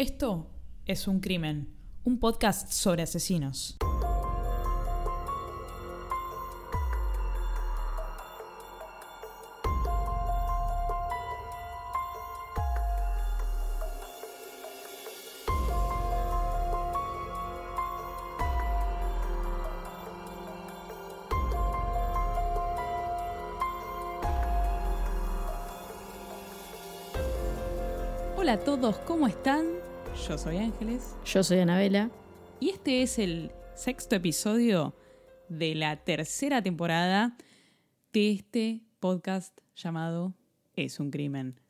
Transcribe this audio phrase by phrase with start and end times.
[0.00, 0.46] Esto
[0.86, 1.68] es Un Crimen,
[2.04, 3.76] un podcast sobre asesinos.
[28.38, 29.79] Hola a todos, ¿cómo están?
[30.28, 32.10] Yo soy Ángeles Yo soy Anabela.
[32.60, 34.94] y este es el sexto episodio
[35.48, 37.36] de la tercera temporada
[38.12, 40.34] de este podcast llamado
[40.76, 41.60] Es un crimen.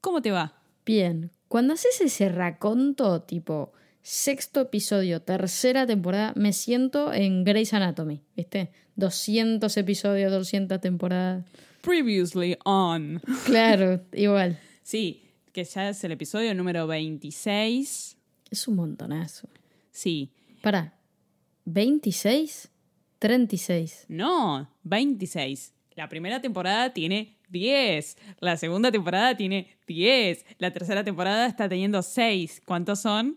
[0.00, 0.62] ¿Cómo te va?
[0.86, 3.72] Bien, cuando haces ese raconto tipo
[4.02, 8.70] sexto episodio, tercera temporada, me siento en Grey's Anatomy, ¿viste?
[8.96, 11.44] 200 episodios, 200 temporadas.
[11.82, 13.20] Previously on.
[13.44, 14.58] Claro, igual.
[14.82, 15.27] Sí,
[15.58, 18.16] que ya es el episodio número 26.
[18.48, 19.48] Es un montonazo.
[19.90, 20.30] Sí,
[20.62, 20.94] Pará,
[21.66, 22.68] ¿26?
[23.18, 24.04] 36.
[24.06, 25.74] no, 26.
[25.96, 28.16] La primera temporada tiene 10.
[28.38, 30.44] La segunda temporada tiene 10.
[30.58, 32.62] La tercera temporada está teniendo 6.
[32.64, 33.36] ¿Cuántos son?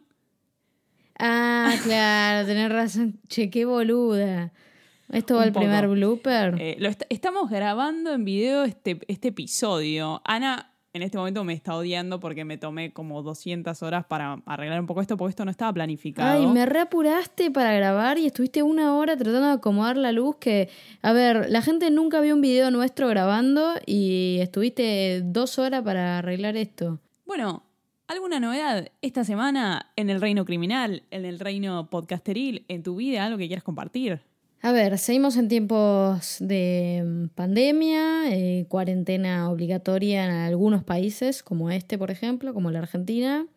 [1.18, 3.20] Ah, claro, tenés razón.
[3.30, 4.54] Che, qué boluda.
[5.12, 6.56] Esto va al primer blooper.
[6.60, 10.22] Eh, lo est- estamos grabando en video este, este episodio.
[10.24, 14.80] Ana en este momento me está odiando porque me tomé como 200 horas para arreglar
[14.80, 16.30] un poco esto, porque esto no estaba planificado.
[16.30, 20.70] Ay, me reapuraste para grabar y estuviste una hora tratando de acomodar la luz que,
[21.02, 26.18] a ver, la gente nunca vio un video nuestro grabando y estuviste dos horas para
[26.18, 27.00] arreglar esto.
[27.26, 27.64] Bueno,
[28.08, 33.26] ¿alguna novedad esta semana en el reino criminal, en el reino podcasteril, en tu vida,
[33.26, 34.22] algo que quieras compartir?
[34.64, 41.72] A ver, seguimos en tiempos de mm, pandemia, eh, cuarentena obligatoria en algunos países, como
[41.72, 43.48] este, por ejemplo, como la Argentina.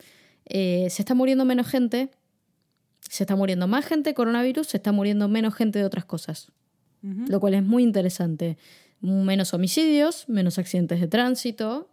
[0.46, 2.08] Eh, se está muriendo menos gente,
[3.08, 6.50] se está muriendo más gente de coronavirus, se está muriendo menos gente de otras cosas.
[7.28, 8.56] Lo cual es muy interesante.
[9.02, 11.90] Menos homicidios, menos accidentes de tránsito,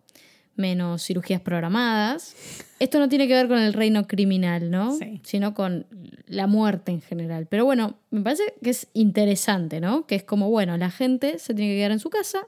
[0.62, 2.36] menos cirugías programadas.
[2.80, 4.96] Esto no tiene que ver con el reino criminal, ¿no?
[4.98, 5.20] Sí.
[5.24, 5.86] Sino con
[6.28, 7.48] la muerte en general.
[7.48, 10.08] Pero bueno, me parece que es interesante, ¿no?
[10.08, 12.48] Que es como, bueno, la gente se tiene que quedar en su casa.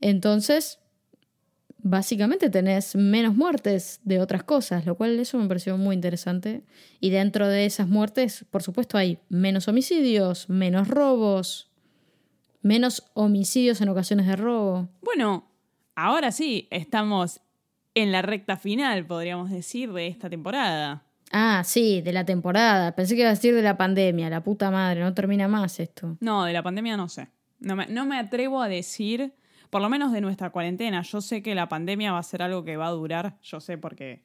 [0.00, 0.78] Entonces,
[1.78, 6.62] básicamente tenés menos muertes de otras cosas, lo cual eso me pareció muy interesante.
[7.00, 11.70] Y dentro de esas muertes, por supuesto, hay menos homicidios, menos robos,
[12.62, 14.88] menos homicidios en ocasiones de robo.
[15.02, 15.46] Bueno,
[15.94, 17.40] ahora sí, estamos
[17.94, 21.02] en la recta final, podríamos decir, de esta temporada.
[21.32, 22.94] Ah, sí, de la temporada.
[22.94, 26.16] Pensé que iba a decir de la pandemia, la puta madre, no termina más esto.
[26.20, 27.28] No, de la pandemia no sé.
[27.60, 29.32] No me, no me atrevo a decir,
[29.70, 31.02] por lo menos de nuestra cuarentena.
[31.02, 33.36] Yo sé que la pandemia va a ser algo que va a durar.
[33.42, 34.22] Yo sé porque.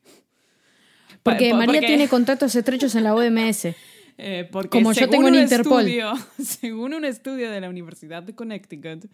[1.24, 3.66] Porque Po- María porque- tiene contactos estrechos en la OMS.
[4.18, 5.82] eh, porque como yo tengo en Interpol.
[5.88, 6.14] estudio-
[6.44, 9.06] según un estudio de la Universidad de Connecticut,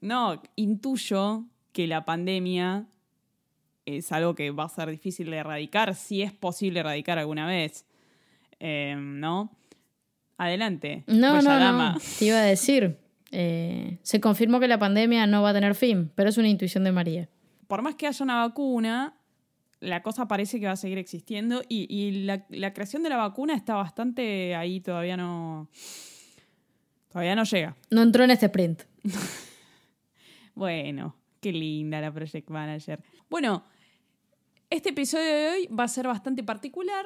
[0.00, 2.86] no, intuyo que la pandemia
[3.86, 7.84] es algo que va a ser difícil de erradicar, si es posible erradicar alguna vez.
[8.60, 9.50] Eh, ¿No?
[10.38, 11.04] Adelante.
[11.06, 11.92] No, no, dama.
[11.94, 12.00] no.
[12.18, 12.98] Te iba a decir.
[13.30, 16.84] eh, se confirmó que la pandemia no va a tener fin, pero es una intuición
[16.84, 17.28] de María.
[17.66, 19.14] por más que haya una vacuna,
[19.80, 23.16] la cosa parece que va a seguir existiendo y, y la, la creación de la
[23.16, 25.68] vacuna está bastante ahí, todavía no.
[27.10, 27.76] Todavía no llega.
[27.90, 28.82] No entró en este sprint.
[30.54, 33.02] Bueno, qué linda la Project Manager.
[33.28, 33.64] Bueno,
[34.70, 37.04] este episodio de hoy va a ser bastante particular.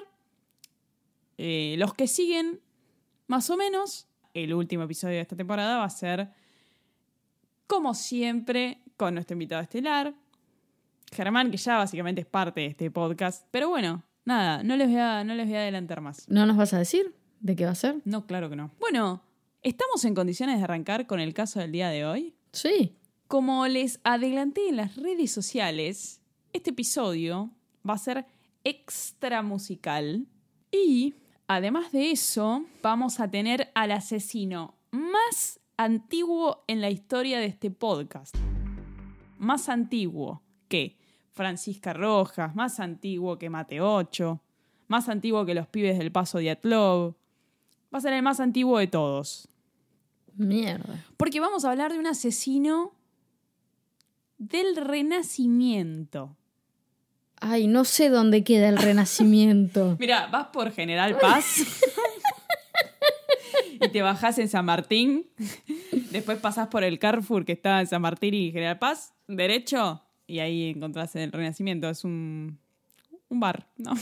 [1.39, 2.61] Eh, los que siguen,
[3.27, 6.29] más o menos, el último episodio de esta temporada va a ser,
[7.67, 10.15] como siempre, con nuestro invitado estelar,
[11.13, 13.47] Germán, que ya básicamente es parte de este podcast.
[13.51, 16.29] Pero bueno, nada, no les voy a, no les voy a adelantar más.
[16.29, 18.03] ¿No nos vas a decir de qué va a ser?
[18.05, 18.71] No, claro que no.
[18.81, 19.23] Bueno,
[19.63, 22.35] ¿estamos en condiciones de arrancar con el caso del día de hoy?
[22.53, 22.99] Sí.
[23.29, 26.21] Como les adelanté en las redes sociales,
[26.53, 27.51] este episodio
[27.89, 28.25] va a ser
[28.63, 30.29] extra musical
[30.71, 31.15] y
[31.49, 37.73] además de eso vamos a tener al asesino más antiguo en la historia de este
[37.73, 38.37] podcast.
[39.39, 40.97] Más antiguo que
[41.33, 44.41] Francisca Rojas, más antiguo que Mate 8,
[44.87, 47.17] más antiguo que los pibes del Paso de Atlov.
[47.93, 49.49] Va a ser el más antiguo de todos.
[50.37, 51.05] Mierda.
[51.17, 52.96] Porque vamos a hablar de un asesino
[54.39, 56.37] del Renacimiento.
[57.41, 59.97] Ay, no sé dónde queda el renacimiento.
[60.01, 61.83] Mira, vas por General Paz
[63.81, 65.27] y te bajás en San Martín.
[66.11, 70.39] Después pasás por el Carrefour que está en San Martín y General Paz, derecho, y
[70.39, 71.91] ahí encontrás el Renacimiento.
[71.91, 72.59] Es un,
[73.29, 73.93] un bar, ¿no?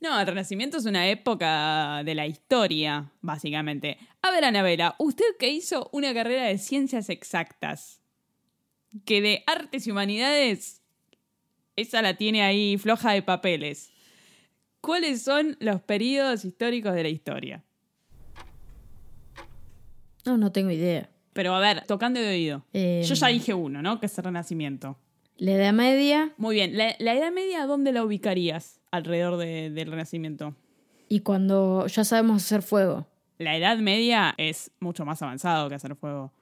[0.00, 3.98] No, el Renacimiento es una época de la historia, básicamente.
[4.20, 8.01] A ver, Anabela, usted que hizo una carrera de ciencias exactas,
[9.04, 10.82] que de artes y humanidades,
[11.76, 13.90] esa la tiene ahí floja de papeles.
[14.80, 17.64] ¿Cuáles son los periodos históricos de la historia?
[20.24, 21.08] No, no tengo idea.
[21.32, 22.64] Pero a ver, tocando de oído.
[22.72, 23.98] Eh, Yo ya dije uno, ¿no?
[23.98, 24.98] Que es el Renacimiento.
[25.38, 26.76] La Edad Media Muy bien.
[26.76, 30.54] ¿La, la Edad Media dónde la ubicarías alrededor de- del Renacimiento?
[31.08, 33.06] y cuando ya sabemos hacer fuego.
[33.38, 36.32] La Edad Media es mucho más avanzado que hacer fuego.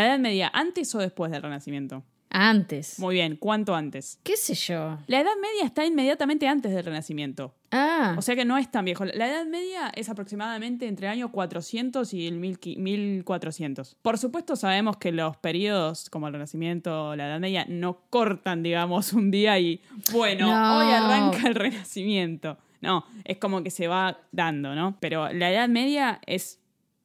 [0.00, 2.02] ¿La Edad Media antes o después del Renacimiento?
[2.32, 2.98] Antes.
[3.00, 4.18] Muy bien, ¿cuánto antes?
[4.22, 4.96] ¿Qué sé yo?
[5.08, 7.54] La Edad Media está inmediatamente antes del Renacimiento.
[7.72, 9.04] Ah, O sea que no es tan viejo.
[9.04, 13.96] La Edad Media es aproximadamente entre el año 400 y el 1000 1400.
[14.00, 19.12] Por supuesto sabemos que los periodos como el Renacimiento, la Edad Media, no cortan, digamos,
[19.12, 19.80] un día y,
[20.12, 20.78] bueno, No.
[20.78, 22.56] hoy arranca el Renacimiento.
[22.80, 24.96] No, es como que se va dando, ¿no?
[25.00, 26.58] Pero la Edad Media es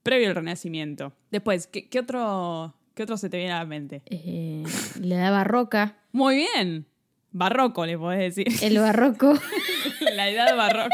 [0.03, 1.13] previo al Renacimiento.
[1.31, 4.01] Después, ¿qué, qué otro, qué otro se te viene a la mente?
[4.07, 4.63] eh,
[5.01, 5.97] la Edad Barroca.
[6.11, 6.87] Muy bien.
[7.31, 8.47] Barroco, le podés decir.
[8.65, 9.33] El barroco.
[10.15, 10.89] la Edad Barroca.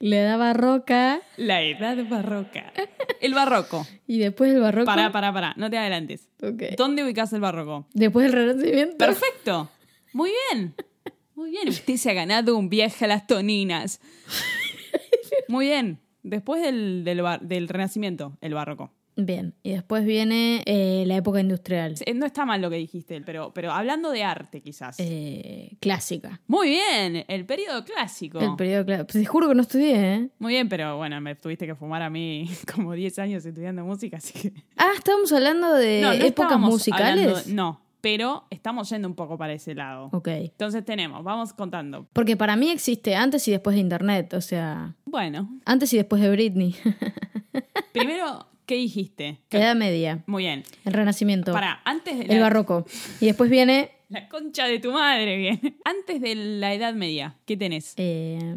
[0.00, 1.20] la Edad Barroca.
[1.36, 2.72] La Edad Barroca.
[3.20, 3.86] El Barroco.
[4.06, 4.86] Y después el barroco.
[4.86, 5.54] Pará, pará, pará.
[5.56, 6.28] No te adelantes.
[6.76, 7.86] ¿Dónde ubicás el Barroco?
[7.94, 8.96] Después del Renacimiento.
[8.98, 9.70] Perfecto.
[10.12, 10.74] Muy bien.
[11.34, 11.68] Muy bien.
[11.68, 14.00] Usted se ha ganado un viaje a las toninas.
[15.48, 16.00] Muy bien.
[16.22, 18.92] Después del, del Renacimiento, el Barroco.
[19.16, 19.54] Bien.
[19.62, 21.94] Y después viene eh, la época industrial.
[22.14, 24.96] No está mal lo que dijiste, pero, pero hablando de arte, quizás.
[24.98, 26.40] Eh, clásica.
[26.48, 27.24] Muy bien.
[27.28, 28.40] El periodo clásico.
[28.40, 29.06] El periodo clásico.
[29.12, 30.28] Te juro que no estudié, ¿eh?
[30.38, 34.16] Muy bien, pero bueno, me tuviste que fumar a mí como 10 años estudiando música,
[34.16, 34.52] así que...
[34.76, 37.26] Ah, estábamos hablando de No, no épocas musicales.
[37.28, 40.10] hablando- no, pero estamos yendo un poco para ese lado.
[40.12, 40.28] Ok.
[40.28, 42.06] Entonces tenemos, vamos contando.
[42.12, 44.34] Porque para mí existe antes y después de Internet.
[44.34, 46.74] O sea, Bueno, antes y después de Britney.
[47.92, 49.40] primero, ¿qué dijiste?
[49.50, 50.22] Edad Media.
[50.26, 50.62] Muy bien.
[50.84, 51.52] El Renacimiento.
[51.52, 52.86] Para, antes de El la, barroco.
[53.20, 53.90] Y después viene.
[54.08, 55.60] la concha de tu madre, bien.
[55.84, 57.94] Antes de la Edad Media, ¿qué tenés?
[57.96, 58.56] eh,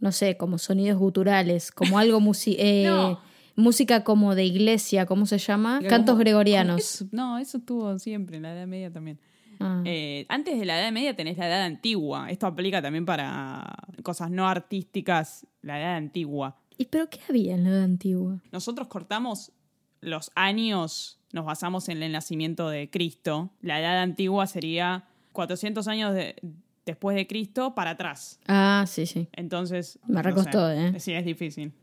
[0.00, 3.20] no sé, como sonidos guturales, como algo musi eh, No.
[3.56, 5.78] música como de iglesia, ¿cómo se llama?
[5.78, 6.78] Como- Cantos gregorianos.
[6.80, 9.18] eso- no, eso estuvo siempre en la Edad Media también.
[9.60, 9.80] Ah.
[9.86, 12.28] Eh, antes de la Edad Media tenés la Edad Antigua.
[12.28, 16.56] Esto aplica también para cosas no artísticas, la Edad Antigua.
[16.78, 18.40] ¿Y pero qué había en la edad antigua?
[18.52, 19.52] Nosotros cortamos
[20.00, 23.50] los años, nos basamos en el nacimiento de Cristo.
[23.62, 26.36] La edad antigua sería 400 años de-
[26.84, 28.38] después de Cristo para atrás.
[28.46, 29.28] Ah, sí, sí.
[29.32, 29.98] Entonces.
[30.06, 30.88] Me no recostó, sé.
[30.88, 31.00] ¿eh?
[31.00, 31.72] Sí, es difícil.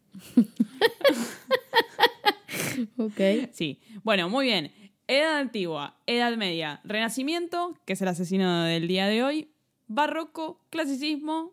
[2.97, 3.19] Ok.
[3.51, 3.79] Sí.
[4.03, 4.71] Bueno, muy bien.
[5.07, 9.49] Edad antigua, edad media, renacimiento, que es el asesino del día de hoy,
[9.87, 11.51] barroco, clasicismo.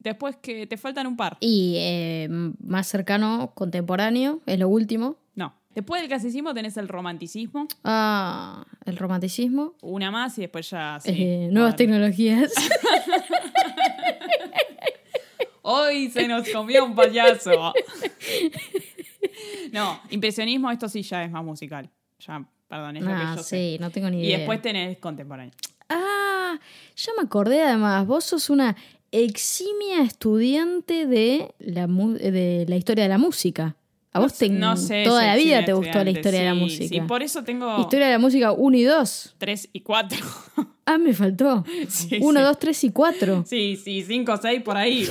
[0.00, 1.36] Después que te faltan un par.
[1.40, 2.28] Y eh,
[2.64, 5.16] más cercano, contemporáneo, es lo último.
[5.34, 5.54] No.
[5.74, 9.74] Después del clasicismo tenés el romanticismo, Ah, el romanticismo.
[9.82, 10.98] una más y después ya.
[11.00, 11.76] sí, eh, nuevas a ver.
[11.76, 12.52] tecnologías.
[15.62, 17.72] Hoy se nos comió un payaso.
[19.72, 21.88] No, impresionismo, esto sí ya es más musical.
[22.26, 23.56] Ya, perdón, es lo que ah, yo sé.
[23.74, 24.38] sí, no tengo ni Y idea.
[24.38, 25.52] después tenés contemporáneo.
[25.90, 26.58] Ah,
[26.96, 28.74] ya me acordé además, vos sos una
[29.12, 33.76] eximia estudiante de la, de la historia de la música.
[34.12, 35.04] A vos te, No sé.
[35.04, 36.88] toda la vida te gustó la historia de la Sí, música.
[36.88, 39.34] Sí, por eso tengo Historia de la música 1 y 2.
[39.38, 40.18] 3 y 4.
[40.90, 41.64] Ah, me faltó.
[41.88, 42.46] Sí, 1, sí.
[42.46, 43.44] 2, 3 y 4.
[43.46, 45.06] Sí, sí, 5 o 6 por ahí.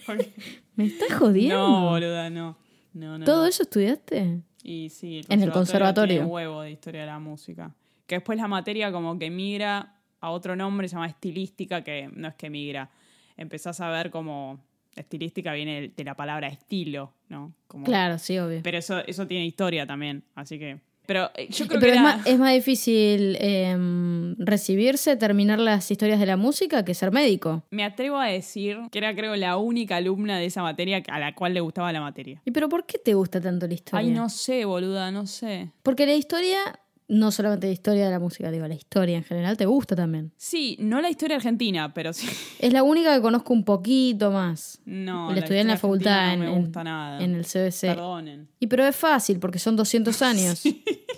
[0.76, 1.56] ¿Me estás jodiendo?
[1.56, 2.56] no, boluda, no.
[2.92, 3.24] No, no.
[3.24, 4.40] ¿Todo eso estudiaste?
[4.62, 6.16] Y sí, En el conservatorio.
[6.16, 7.74] tiene huevo de historia de la música.
[8.06, 12.28] Que después la materia como que migra a otro nombre, se llama estilística, que no
[12.28, 12.90] es que migra.
[13.36, 14.58] Empezás a ver como
[14.94, 17.52] estilística viene de la palabra estilo, ¿no?
[17.68, 18.60] Como- Claro, sí, obvio.
[18.62, 20.80] Pero eso, eso tiene historia también, así que...
[21.06, 25.60] Pero eh, yo creo Pero que es, era- más, es más difícil em, recibirse, terminar
[25.60, 27.62] las historias de la música que ser médico.
[27.70, 31.32] me atrevo a decir que era creo la única alumna de esa materia a la
[31.36, 32.42] cual le gustaba la materia.
[32.44, 34.00] ¿Y pero por qué te gusta tanto la historia?
[34.04, 35.70] Ay, no sé, boluda, no sé.
[35.84, 36.58] Porque la historia,
[37.08, 40.32] no solamente la historia de la música, digo, la historia en general te gusta también.
[40.36, 42.28] Sí, no la historia argentina, pero sí.
[42.58, 44.80] Es la única que conozco un poquito más.
[44.84, 47.22] No, la estudié en la facultad, no me en- gusta nada.
[47.22, 47.80] en el CBC.
[47.94, 48.48] Perdonen.
[48.58, 50.62] Y pero es fácil, porque son 200 años.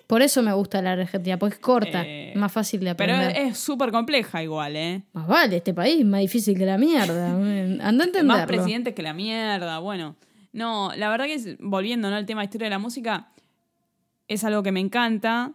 [0.07, 3.47] Por eso me gusta la Argentina, porque es corta, Eh, más fácil de Pero aprender.
[3.47, 5.03] es súper compleja igual, ¿eh?
[5.13, 7.31] Más vale, este país es más difícil que la mierda.
[7.35, 8.25] Anda a entenderlo.
[8.25, 10.17] Más presidentes que la mierda, bueno.
[10.53, 12.17] No, la verdad que volviendo ¿no?
[12.17, 13.29] al tema de historia de la música,
[14.29, 15.53] es algo que me encanta.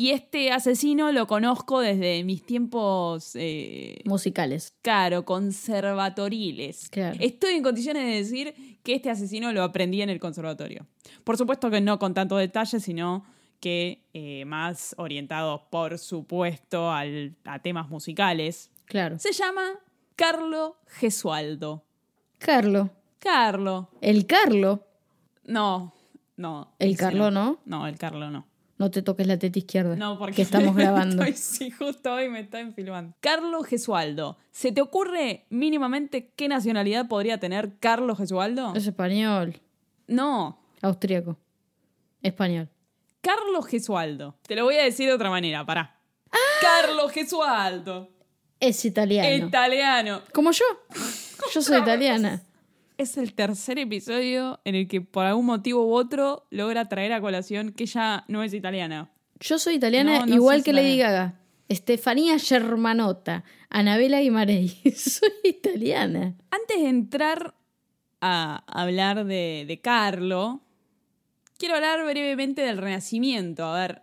[0.00, 4.72] Y este asesino lo conozco desde mis tiempos, eh, Musicales.
[4.80, 6.88] claro, conservatoriles.
[6.90, 7.16] Claro.
[7.20, 10.86] Estoy en condiciones de decir que este asesino lo aprendí en el conservatorio.
[11.24, 13.24] Por supuesto que no con tanto detalle, sino
[13.58, 18.70] que eh, más orientado, por supuesto, al- a temas musicales.
[18.84, 19.18] Claro.
[19.18, 19.64] Se llama
[20.14, 21.82] Carlo Gesualdo.
[22.38, 22.90] Carlo.
[23.18, 23.88] Carlo.
[24.00, 24.86] El Carlo.
[25.44, 25.92] No,
[26.36, 26.72] no.
[26.78, 27.58] El Carlo no.
[27.64, 28.46] No, el Carlo no.
[28.78, 29.96] No te toques la teta izquierda.
[29.96, 31.22] No, porque que estamos grabando.
[31.22, 33.14] Estoy- sí, justo hoy me están filmando.
[33.20, 34.38] Carlos Gesualdo.
[34.52, 38.74] ¿Se te ocurre mínimamente qué nacionalidad podría tener Carlos Gesualdo?
[38.76, 39.60] Es español.
[40.06, 40.60] No.
[40.80, 41.36] Austríaco.
[42.22, 42.68] Español.
[43.20, 44.36] Carlos Gesualdo.
[44.46, 45.96] Te lo voy a decir de otra manera, pará.
[46.60, 48.10] Carlos Gesualdo.
[48.60, 49.46] Es italiano.
[49.46, 50.22] Italiano.
[50.32, 50.64] Como yo.
[51.54, 52.42] Yo soy italiana.
[52.98, 57.20] Es el tercer episodio en el que por algún motivo u otro logra traer a
[57.20, 59.12] colación que ella no es italiana.
[59.38, 60.98] Yo soy italiana No, no igual que Lady.
[60.98, 61.40] Gaga.
[61.68, 63.44] Estefanía Germanota.
[63.70, 64.76] Anabela Guimarães.
[64.96, 66.34] soy italiana.
[66.50, 67.54] Antes de entrar
[68.20, 70.60] a hablar de, de Carlo,
[71.56, 73.64] quiero hablar brevemente del Renacimiento.
[73.64, 74.02] A ver,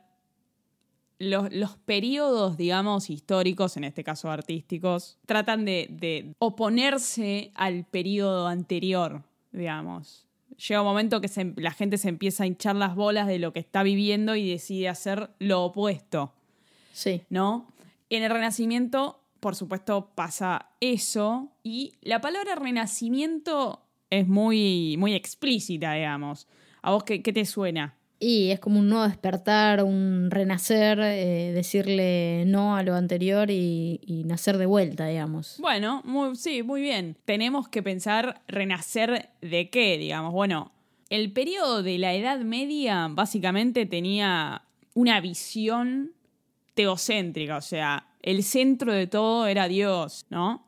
[1.20, 8.48] los, los periodos, digamos, históricos, en este caso artísticos, tratan de, de oponerse al periodo
[8.48, 10.26] anterior, digamos.
[10.58, 13.52] Llega un momento que se- la gente se empieza a hinchar las bolas de lo
[13.54, 16.34] que está viviendo y decide hacer lo opuesto.
[16.94, 17.22] Sí.
[17.30, 17.68] ¿no?
[18.10, 21.50] En el Renacimiento, por supuesto, pasa eso.
[21.64, 26.48] Y la palabra Renacimiento es muy, muy explícita, digamos.
[26.82, 27.96] ¿A vos qué, qué te suena?
[28.28, 34.24] Y es como un nuevo despertar, un renacer, eh, decirle no a lo anterior y,
[34.26, 35.58] nacer de vuelta, digamos.
[35.60, 37.16] Bueno, muy- sí, muy bien.
[37.26, 40.34] Tenemos que pensar renacer de qué, digamos.
[40.34, 40.72] Bueno,
[41.12, 44.64] el periodo de la Edad Media básicamente tenía
[44.96, 46.14] una visión
[46.74, 50.66] teocéntrica, o sea, el centro de todo era Dios, ¿no?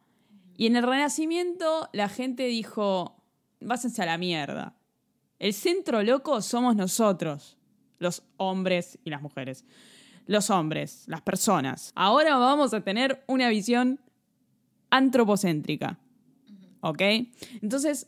[0.57, 3.15] Y en el Renacimiento la gente dijo,
[3.61, 4.76] váyanse a la mierda.
[5.39, 7.57] El centro loco somos nosotros,
[7.99, 9.65] los hombres y las mujeres.
[10.25, 11.91] Los hombres, las personas.
[11.95, 13.99] Ahora vamos a tener una visión
[14.89, 15.99] antropocéntrica.
[16.81, 17.01] ¿Ok?
[17.61, 18.07] Entonces,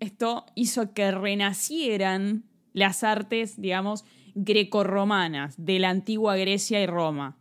[0.00, 4.04] esto hizo que renacieran las artes, digamos,
[4.34, 7.36] grecorromanas de la antigua Grecia y Roma,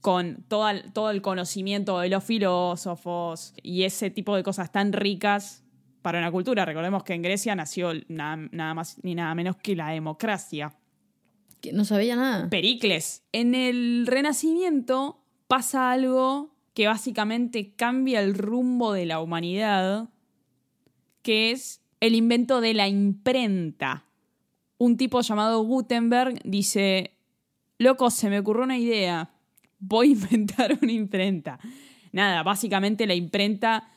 [0.00, 5.61] con toda- todo el conocimiento de los filósofos y ese tipo de cosas tan ricas
[6.02, 6.64] para una cultura.
[6.64, 10.74] Recordemos que en Grecia nació nada, nada más ni nada menos que la democracia.
[11.60, 12.50] Que no sabía nada.
[12.50, 13.22] Pericles.
[13.32, 20.08] En el Renacimiento pasa algo que básicamente cambia el rumbo de la humanidad,
[21.22, 24.06] que es el invento de la imprenta.
[24.78, 27.16] Un tipo llamado Gutenberg dice,
[27.78, 29.30] loco, se me ocurrió una idea,
[29.78, 31.58] voy a inventar una imprenta.
[32.10, 33.88] Nada, básicamente la imprenta,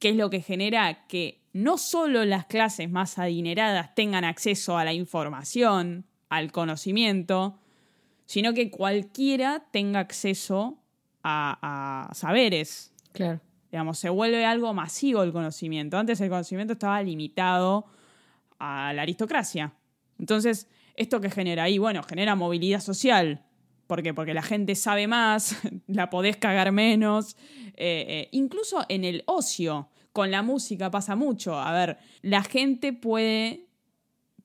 [0.00, 1.06] ¿qué es lo que genera?
[1.06, 7.60] Que no solo las clases más adineradas tengan acceso a la información, al conocimiento,
[8.26, 10.78] sino que cualquiera tenga acceso
[11.22, 12.92] a, a saberes.
[13.12, 13.40] Claro.
[13.70, 15.96] Digamos, se vuelve algo masivo el conocimiento.
[15.96, 17.86] Antes el conocimiento estaba limitado
[18.58, 19.74] a la aristocracia.
[20.18, 21.78] Entonces, ¿esto que genera ahí?
[21.78, 23.44] Bueno, genera movilidad social.
[23.90, 24.14] ¿Por qué?
[24.14, 25.56] Porque la gente sabe más,
[25.88, 27.36] la podés cagar menos.
[27.76, 31.58] Eh, eh, incluso en el ocio, con la música pasa mucho.
[31.58, 33.66] A ver, la gente puede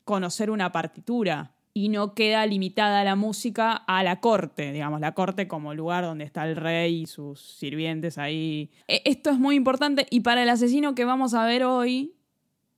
[0.03, 5.47] conocer una partitura y no queda limitada la música a la corte, digamos, la corte
[5.47, 8.71] como lugar donde está el rey y sus sirvientes ahí.
[8.87, 12.15] E- Esto es muy importante y para el asesino que vamos a ver hoy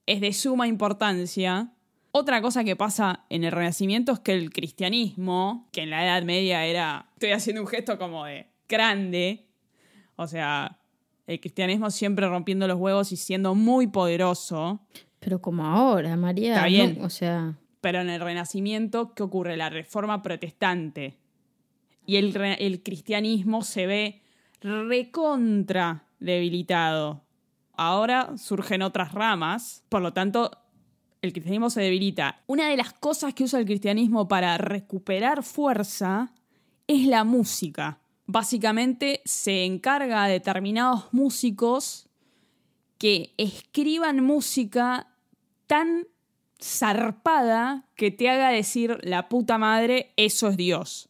[0.05, 1.71] es de suma importancia.
[2.11, 6.23] Otra cosa que pasa en el Renacimiento es que el cristianismo, que en la Edad
[6.23, 9.45] Media era, estoy haciendo un gesto como de grande,
[10.15, 10.79] o sea,
[11.27, 14.79] el cristianismo siempre rompiendo los huevos y siendo muy poderoso,
[15.19, 16.51] Pero como ahora, María.
[16.55, 16.99] Está no- bien.
[17.03, 19.55] o sea, Pero en el Renacimiento, ¿qué ocurre?
[19.57, 21.17] La reforma protestante.
[22.05, 24.21] Y el, el cristianismo se ve
[24.61, 27.23] recontra debilitado.
[27.73, 30.49] Ahora surgen otras ramas, por lo tanto,
[31.21, 32.41] el cristianismo se debilita.
[32.47, 36.31] Una de las cosas que usa el cristianismo para recuperar fuerza
[36.87, 37.99] es la música.
[38.25, 42.07] Básicamente se encarga a determinados músicos
[42.97, 45.07] que escriban música
[45.67, 46.07] tan
[46.61, 51.09] zarpada que te haga decir la puta madre, eso es Dios.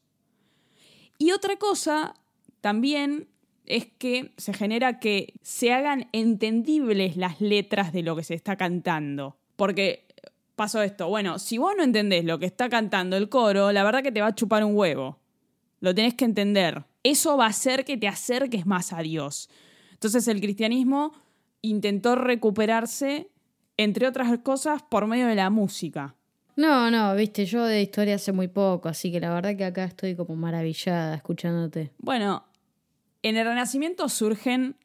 [1.18, 2.16] Y otra cosa
[2.62, 3.28] también
[3.66, 8.56] es que se genera que se hagan entendibles las letras de lo que se está
[8.56, 9.37] cantando.
[9.58, 10.08] Porque
[10.56, 11.10] pasó esto.
[11.10, 14.22] Bueno, si vos no entendés lo que está cantando el coro, la verdad que te
[14.22, 15.20] va a chupar un huevo.
[15.82, 16.86] Lo tenés que entender.
[17.04, 19.50] Eso va a hacer que te acerques más a Dios.
[19.92, 21.14] Entonces el cristianismo
[21.62, 23.30] intentó recuperarse,
[23.78, 26.16] entre otras cosas, por medio de la música.
[26.56, 29.84] No, no, viste, yo de historia sé muy poco, así que la verdad que acá
[29.84, 31.92] estoy como maravillada escuchándote.
[32.00, 32.46] Bueno,
[33.22, 34.76] en el Renacimiento surgen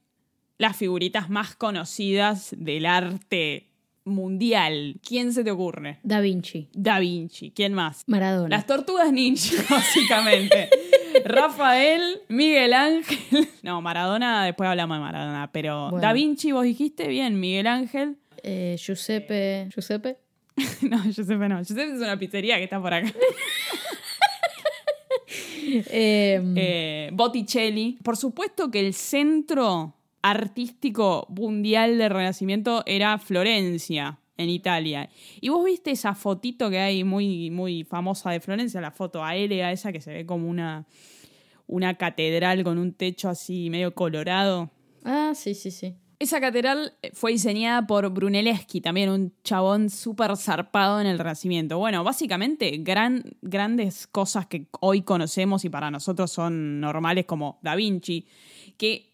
[0.58, 3.71] las figuritas más conocidas del arte
[4.04, 4.96] mundial.
[5.06, 5.98] ¿Quién se te ocurre?
[6.02, 6.68] Da Vinci.
[6.72, 7.50] Da Vinci.
[7.52, 8.02] ¿Quién más?
[8.06, 8.48] Maradona.
[8.56, 10.68] Las tortugas ninja, básicamente.
[11.24, 13.48] Rafael, Miguel Ángel.
[13.62, 16.06] No, Maradona, después hablamos de Maradona, pero Bueno.
[16.06, 18.16] Da Vinci, vos dijiste bien, Miguel Ángel.
[18.42, 19.68] Eh, Giuseppe.
[19.72, 20.18] ¿Giuseppe?
[20.82, 21.58] No, Giuseppe no.
[21.62, 23.12] Giuseppe es una pizzería que está por acá.
[25.66, 27.98] Eh, Eh, Botticelli.
[28.02, 35.10] Por supuesto que el centro artístico mundial del Renacimiento era Florencia, en Italia.
[35.40, 39.72] Y vos viste esa fotito que hay muy, muy famosa de Florencia, la foto aérea
[39.72, 40.86] esa que se ve como una,
[41.66, 44.70] una catedral con un techo así medio colorado.
[45.04, 45.94] Ah, sí, sí, sí.
[46.18, 51.78] Esa catedral fue diseñada por Brunelleschi, también un chabón súper zarpado en el Renacimiento.
[51.78, 57.74] Bueno, básicamente gran, grandes cosas que hoy conocemos y para nosotros son normales como Da
[57.74, 58.28] Vinci,
[58.76, 59.11] que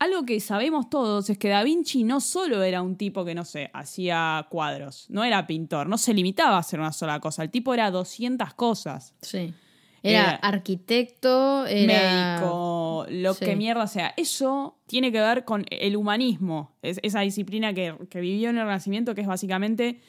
[0.00, 3.44] algo que sabemos todos es que Da Vinci no solo era un tipo que, no
[3.44, 7.50] sé, hacía cuadros, no era pintor, no se limitaba a hacer una sola cosa, el
[7.50, 9.14] tipo era 200 cosas.
[9.22, 9.54] Sí.
[10.02, 12.38] Era, Era arquitecto, era.
[12.38, 13.44] médico, lo Sí.
[13.44, 14.14] que mierda sea.
[14.16, 18.64] Eso tiene que ver con el humanismo, es, esa disciplina que, que vivió en el
[18.64, 20.00] Renacimiento, que es básicamente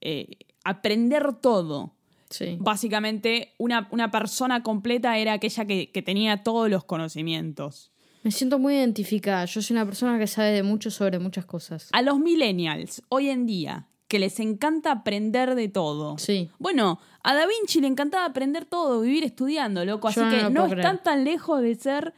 [0.00, 1.92] eh, aprender todo.
[2.30, 2.56] Sí.
[2.58, 7.92] Básicamente, una, una persona completa era aquella que, que tenía todos los conocimientos.
[8.24, 9.44] Me siento muy identificada.
[9.44, 11.90] Yo soy una persona que sabe de mucho sobre muchas cosas.
[11.92, 16.16] A los millennials, hoy en día, que les encanta aprender de todo.
[16.16, 16.48] Sí.
[16.58, 20.08] Bueno, a Da Vinci le encantaba aprender todo, vivir estudiando, loco.
[20.08, 22.14] Así Yo que no están tan lejos de ser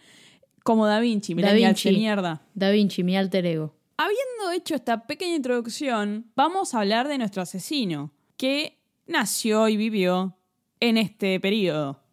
[0.63, 1.35] como Da Vinci.
[1.35, 2.01] Da millennials de Vinci.
[2.01, 2.43] mierda.
[2.55, 3.75] Da Vinci, mi alter ego.
[3.97, 8.79] Habiendo hecho esta pequeña introducción, vamos a hablar de nuestro asesino, que
[9.09, 10.37] nació y vivió
[10.79, 12.05] en este periodo.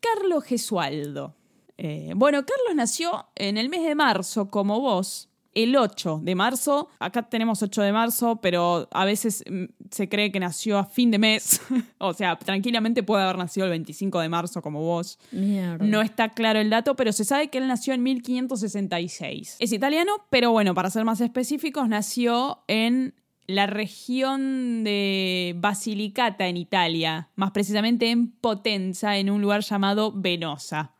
[0.00, 1.36] Carlos Gesualdo.
[1.84, 6.88] Eh, bueno, Carlos nació en el mes de marzo, como vos, el 8 de marzo.
[7.00, 11.10] Acá tenemos 8 de marzo, pero a veces mm, se cree que nació a fin
[11.10, 11.60] de mes.
[11.98, 15.18] o sea, tranquilamente puede haber nacido el 25 de marzo, como vos.
[15.32, 15.84] Mierda.
[15.84, 19.56] No está claro el dato, pero se sabe que él nació en 1566.
[19.58, 23.16] Es italiano, pero bueno, para ser más específicos, nació en
[23.48, 30.92] la región de Basilicata en Italia, más precisamente en Potenza, en un lugar llamado Venosa.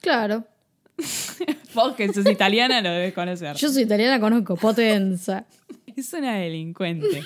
[0.00, 0.44] Claro.
[1.74, 3.56] Vos que sos italiana lo debes conocer.
[3.56, 5.46] Yo soy italiana, conozco Potenza.
[5.96, 7.22] Es una delincuente.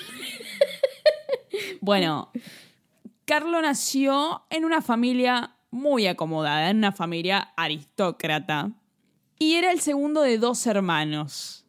[1.81, 2.31] bueno,
[3.25, 8.71] Carlo nació en una familia muy acomodada, en una familia aristócrata.
[9.39, 11.64] Y era el segundo de dos hermanos.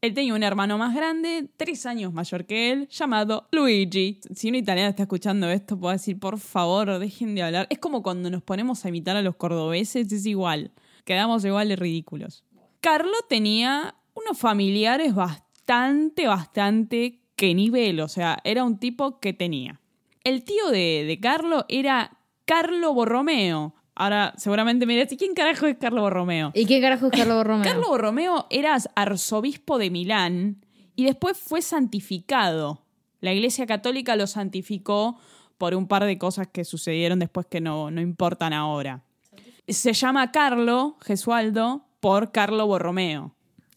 [0.00, 4.20] Él tenía un hermano más grande, tres años mayor que él, llamado Luigi.
[4.32, 7.66] Si un italiano está escuchando esto, puede decir, por favor, dejen de hablar.
[7.68, 10.70] Es como cuando nos ponemos a imitar a los cordobeses, es igual.
[11.04, 12.44] Quedamos igual de ridículos.
[12.80, 17.98] Carlo tenía unos familiares bastante, bastante que nivel.
[17.98, 19.80] O sea, era un tipo que tenía.
[20.22, 23.74] El tío de, de Carlo era Carlo Borromeo.
[23.98, 26.52] Ahora, seguramente me dirás, ¿y quién carajo es Carlo Borromeo?
[26.54, 27.64] ¿Y qué carajo es Carlos Borromeo?
[27.64, 32.84] Carlo Borromeo era arzobispo de Milán y después fue santificado.
[33.20, 35.18] La Iglesia Católica lo santificó
[35.58, 39.02] por un par de cosas que sucedieron después que no, no importan ahora.
[39.66, 43.34] Se llama Carlo Gesualdo por Carlo Borromeo.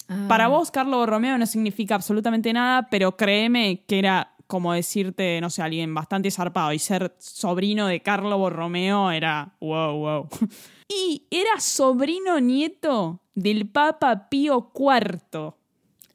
[0.08, 5.40] Ah, Para vos, Carlo Borromeo no significa absolutamente nada, pero créeme que era como decirte,
[5.40, 6.74] no sé, alguien bastante zarpado.
[6.74, 10.30] Y ser sobrino de Carlo Borromeo era wow, wow.
[10.90, 15.54] Y era sobrino nieto del Papa Pío IV.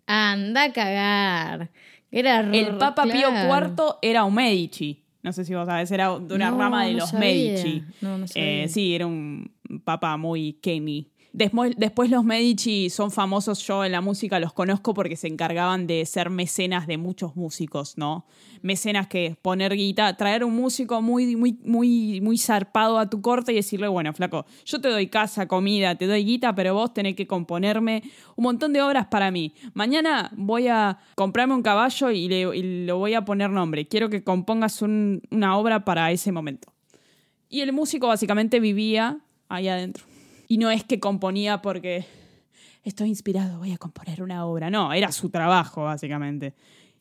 [0.06, 1.70] Anda a cagar.
[2.10, 3.30] Era El Papa Pío.
[3.30, 5.02] IV era un Medici.
[5.22, 7.26] No sé si vos sabés, era de una No, rama de no los sabía.
[7.26, 7.84] Medici.
[8.02, 8.18] No.
[8.34, 9.50] Eh, sí, era un
[9.82, 11.10] papa muy Kenny.
[11.38, 16.06] Después, los Medici son famosos, yo en la música los conozco porque se encargaban de
[16.06, 18.24] ser mecenas de muchos músicos, ¿no?
[18.62, 23.52] Mecenas que poner guita, traer un músico muy, muy, muy, muy zarpado a tu corte
[23.52, 27.14] y decirle, bueno, flaco, yo te doy casa, comida, te doy guita, pero vos tenés
[27.16, 28.02] que componerme
[28.36, 29.52] un montón de obras para mí.
[29.74, 33.86] Mañana voy a comprarme un caballo y, le, lo voy a poner nombre.
[33.86, 36.72] Quiero que compongas un- una obra para ese momento.
[37.50, 39.18] Y el músico básicamente vivía
[39.50, 40.06] ahí adentro.
[40.48, 42.06] Y no es que componía porque
[42.84, 44.70] estoy inspirado, voy a componer una obra.
[44.70, 46.54] No, era su trabajo, básicamente.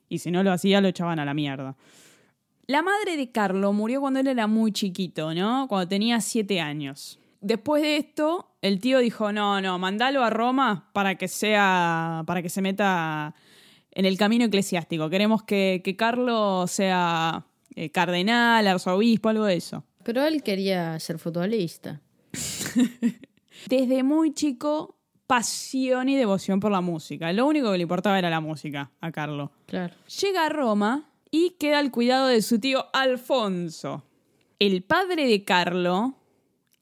[0.10, 1.76] Y si no lo hacía, lo echaban a la mierda.
[2.68, 5.68] La madre de Carlo murió cuando él era muy chiquito, ¿no?
[5.68, 7.20] Cuando tenía siete años.
[7.40, 12.42] Después de esto, el tío dijo, no, no, mandalo a Roma para que sea, para
[12.42, 13.36] que se meta
[13.92, 15.12] en el camino eclesiástico.
[15.12, 19.84] Queremos que, que Carlo sea eh, cardenal, arzobispo, algo de eso.
[20.04, 22.02] Pero él quería ser futbolista.
[23.68, 24.98] Desde muy chico,
[25.28, 27.32] pasión y devoción por la música.
[27.34, 29.52] Lo único que le importaba era la música a Carlo.
[29.66, 29.96] Claro.
[30.22, 34.04] Llega a Roma y queda al cuidado de su tío Alfonso.
[34.60, 36.16] El padre de Carlo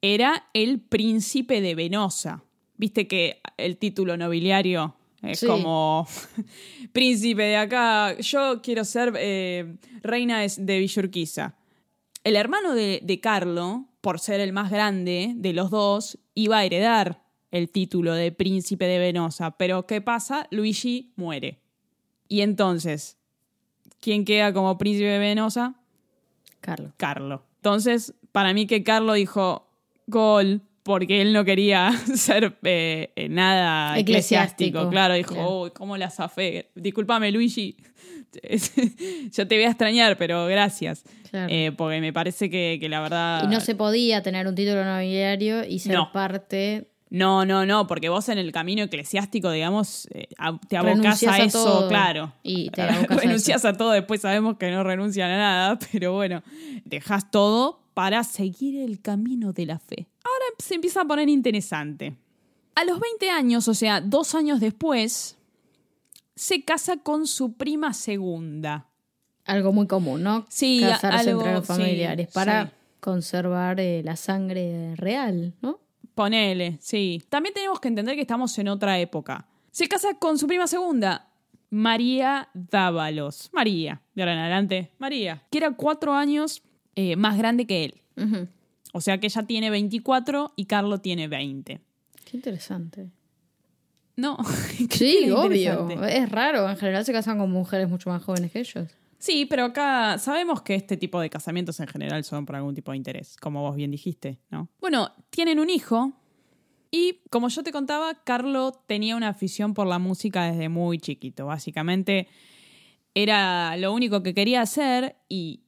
[0.02, 2.44] era el príncipe de Venosa.
[2.76, 5.46] Viste que el título nobiliario es Sí.
[5.46, 6.06] como
[6.92, 8.16] príncipe de acá.
[8.18, 11.54] Yo quiero ser eh, reina de- Villurquiza.
[12.22, 16.64] El hermano de, de Carlo, por ser el más grande de los dos, iba a
[16.66, 19.52] heredar el título de príncipe de Venosa.
[19.56, 20.46] Pero ¿qué pasa?
[20.50, 21.62] Luigi muere.
[22.28, 23.16] Y entonces,
[24.00, 25.76] ¿quién queda como príncipe de Venosa?
[26.60, 26.92] Carlos.
[26.98, 27.44] Carlo.
[27.56, 29.70] Entonces, para mí que Carlo dijo
[30.06, 34.80] gol porque él no quería ser eh, eh, nada eclesiástico.
[34.80, 35.60] Eclesiástico, Claro, dijo, claro.
[35.62, 36.70] "Uy, ¿cómo la zafé?
[36.74, 37.74] Discúlpame, Luigi.
[39.32, 41.04] Yo te voy a extrañar, pero gracias.
[41.30, 41.52] Claro.
[41.52, 43.42] Eh, porque me parece que, que la verdad...
[43.44, 46.12] Y no se podía tener un título nobiliario y ser No.
[46.12, 46.88] parte.
[47.10, 51.34] No, no, no, porque vos en el camino eclesiástico, digamos, eh, a- te abocás a
[51.34, 52.32] a eso, todo claro.
[52.42, 56.12] y te abocás a Renunciás a, todo, después sabemos que no renuncian a nada, pero
[56.12, 56.42] bueno,
[56.84, 60.08] dejas todo para seguir el camino de la fe.
[60.24, 62.16] Ahora se empieza a poner interesante.
[62.74, 65.36] A los 20 años, o sea, dos años después,
[66.36, 68.88] se casa con su prima segunda.
[69.44, 70.46] Algo muy común, ¿no?
[70.48, 72.72] Sí, Casarse algo- entre los sí, familiares para sí.
[73.00, 75.80] conservar eh, la sangre real, ¿no?
[76.14, 77.22] Ponele, sí.
[77.28, 79.46] También tenemos que entender que estamos en otra época.
[79.70, 81.28] Se casa con su prima segunda,
[81.70, 83.50] María Dávalos.
[83.52, 86.62] María, de ahora en adelante, María, que era cuatro años
[86.94, 88.00] eh, más grande que él.
[88.92, 91.80] O sea que ella tiene 24 y Carlo tiene 20.
[92.24, 93.08] Qué interesante.
[94.16, 94.38] No,
[94.90, 95.88] Sí, obvio.
[96.04, 96.68] Es raro.
[96.68, 98.88] En general se casan con mujeres mucho más jóvenes que ellos.
[99.18, 102.90] Sí, pero acá sabemos que este tipo de casamientos en general son por algún tipo
[102.90, 104.68] de interés, como vos bien dijiste, ¿no?
[104.80, 106.12] Bueno, tienen un hijo
[106.90, 111.46] y como yo te contaba, Carlo tenía una afición por la música desde muy chiquito.
[111.46, 112.28] Básicamente
[113.14, 115.63] era lo único que quería hacer y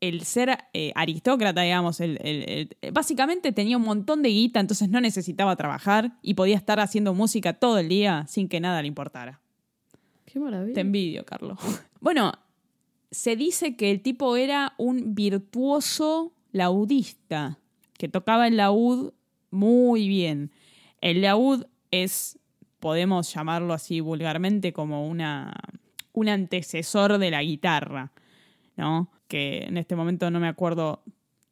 [0.00, 4.88] el ser eh, aristócrata, digamos, el- el- el- básicamente tenía un montón de guita, entonces
[4.88, 8.88] no necesitaba trabajar y podía estar haciendo música todo el día sin que nada le
[8.88, 9.40] importara.
[10.24, 10.74] Qué maravilla.
[10.74, 11.58] Te envidio, Carlos.
[12.00, 12.32] Bueno,
[13.10, 17.58] se dice que el tipo era un virtuoso laudista,
[17.98, 19.12] que tocaba el laúd
[19.50, 20.50] muy bien.
[21.02, 22.38] El laúd es,
[22.78, 25.52] podemos llamarlo así vulgarmente, como una,
[26.14, 28.12] un antecesor de la guitarra,
[28.80, 29.10] ¿no?
[29.28, 31.02] Que en este momento no me acuerdo,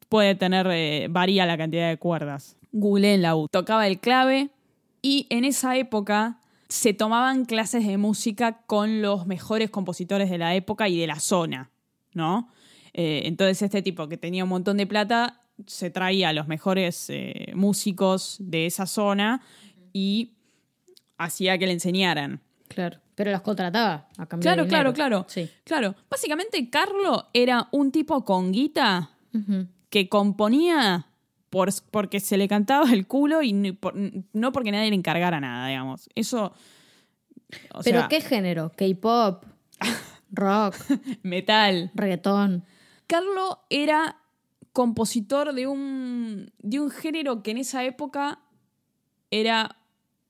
[0.09, 2.57] puede tener, eh, varía la cantidad de cuerdas.
[2.71, 3.47] Google el laúd.
[3.49, 4.49] Tocaba el clave
[5.01, 10.55] y en esa época se tomaban clases de música con los mejores compositores de la
[10.55, 11.71] época y de la zona,
[12.13, 12.49] ¿no?
[12.93, 17.09] Eh, entonces este tipo que tenía un montón de plata se traía a los mejores
[17.09, 19.41] eh, músicos de esa zona
[19.93, 20.33] y
[21.17, 22.41] hacía que le enseñaran.
[22.67, 22.99] Claro.
[23.19, 25.25] Pero los contrataba a cambio Claro, de claro, claro.
[25.27, 25.49] Sí.
[25.65, 25.93] Claro.
[26.09, 29.09] Básicamente Carlo era un tipo con guita
[29.89, 31.07] que componía
[31.49, 33.93] por, porque se le cantaba el culo y por-
[34.31, 36.07] no porque nadie le encargara nada, digamos.
[36.15, 36.53] Eso.
[37.73, 38.71] o ¿Pero sea, qué género?
[38.77, 39.43] ¿K-pop?
[40.31, 40.75] ¿Rock?
[41.23, 41.91] Metal.
[41.95, 42.63] ¿Reggaetón?
[43.05, 44.15] Carlo era
[44.71, 48.39] compositor de un, de un género que en esa época
[49.29, 49.75] era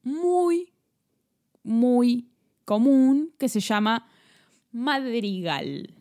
[0.01, 0.73] muy,
[1.61, 2.28] muy
[2.69, 4.07] común, que se llama
[4.71, 5.91] madrigal.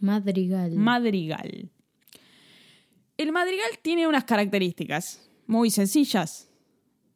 [0.00, 0.72] Madrigal.
[0.72, 1.70] Madrigal.
[3.16, 6.50] El madrigal tiene unas características muy sencillas.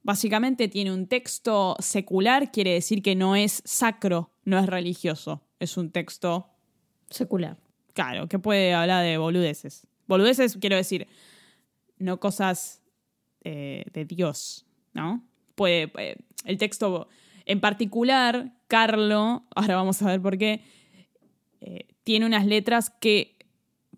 [0.05, 5.43] Básicamente tiene un texto secular, quiere decir que no es sacro, no es religioso.
[5.59, 6.47] Es un texto,
[7.11, 7.59] Secular.
[7.95, 9.89] claro, que puede hablar de boludeces.
[10.07, 11.09] Boludeces, quiero decir,
[11.99, 12.81] no cosas
[13.43, 15.27] eh, de Dios, ¿no?
[15.57, 17.09] Puede, eh, el texto
[17.51, 20.63] en particular, Carlo, ahora vamos a ver por qué,
[21.61, 23.37] eh, tiene unas letras que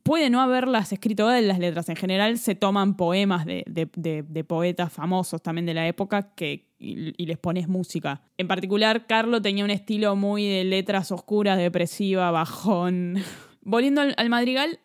[0.03, 5.43] puede no haberlas escrito él, las letras en general se toman poemas de, poetas famosos
[5.43, 8.23] también de la época que, y, les pones música.
[8.39, 13.19] En particular, Carlo tenía un estilo muy de letras oscuras, depresiva, bajón.
[13.61, 14.81] Volviendo al, al madrigal,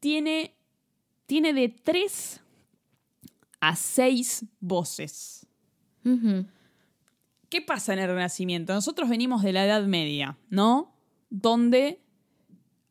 [0.00, 0.52] tiene,
[1.26, 2.40] tiene de tres
[3.60, 5.46] a seis voces.
[7.54, 8.74] ¿Qué pasa en el Renacimiento?
[8.74, 10.92] Nosotros venimos de la Edad Media, ¿no?
[11.30, 12.00] Donde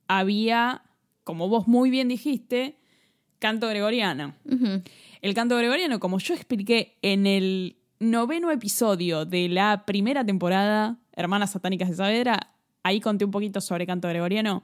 [0.08, 0.84] había
[1.26, 2.80] como vos muy bien dijiste,
[3.40, 4.36] canto gregoriano.
[5.22, 11.52] El canto gregoriano, como yo expliqué en el noveno episodio de la primera temporada, Hermanas
[11.52, 14.64] Satánicas de Saavedra, ahí conté un poquito sobre canto gregoriano.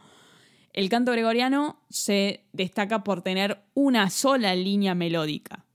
[0.72, 5.66] El canto gregoriano se destaca por tener una sola línea melódica.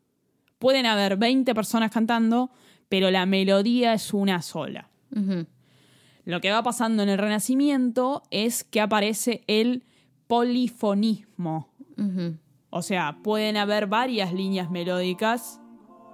[0.58, 2.52] Pueden haber 20 personas cantando,
[2.94, 4.88] pero la melodía es una sola.
[6.24, 9.82] Lo que va pasando en el Renacimiento es que aparece el
[10.28, 11.74] polifonismo.
[12.70, 15.60] O sea, pueden haber varias líneas melódicas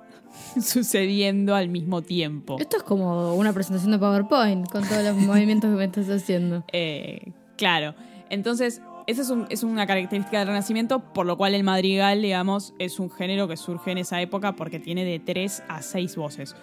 [0.59, 2.57] sucediendo al mismo tiempo.
[2.59, 6.65] Esto es como una presentación de PowerPoint con todos los movimientos que me estás haciendo.
[6.73, 7.95] Eh, claro.
[8.31, 8.81] Entonces,
[9.11, 12.99] esa es, un- es una característica del Renacimiento, por lo cual el madrigal, digamos, es
[13.01, 16.55] un género que surge en esa época porque tiene de tres a seis voces.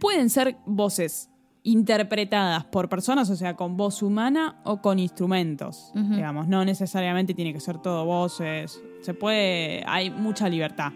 [0.00, 1.28] Pueden ser voces
[1.64, 7.52] interpretadas por personas, o sea, con voz humana o con instrumentos, digamos, no necesariamente tiene
[7.52, 10.92] que ser todo voces, se puede, hay mucha libertad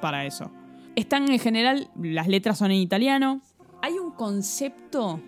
[0.00, 0.50] para eso.
[0.96, 3.40] Están en general, las letras son en italiano.
[3.82, 5.20] Hay un concepto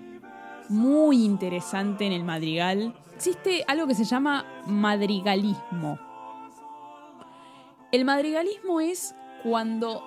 [0.69, 2.93] muy interesante en el madrigal.
[3.25, 5.97] Existe algo que se llama madrigalismo.
[7.93, 10.03] El madrigalismo es cuando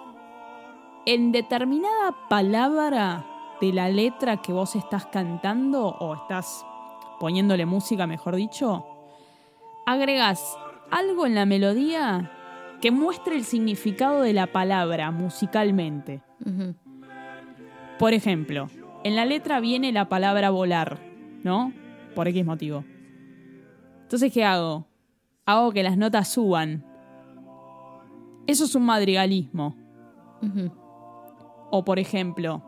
[1.06, 3.26] en determinada palabra
[3.62, 6.66] de la letra que vos estás cantando o estás
[7.18, 8.86] poniéndole música, mejor dicho,
[9.86, 10.58] agregás
[10.92, 12.34] algo en la melodía
[12.82, 16.22] que muestre el significado de la palabra musicalmente.
[17.98, 18.70] Por ejemplo,
[19.06, 21.00] en la letra viene la palabra volar,
[21.46, 21.72] ¿no?
[22.14, 22.84] Por X motivo.
[24.06, 24.88] Entonces, ¿qué hago?
[25.48, 26.86] Hago que las notas suban.
[28.46, 29.76] Eso es un madrigalismo.
[31.72, 32.62] O por ejemplo,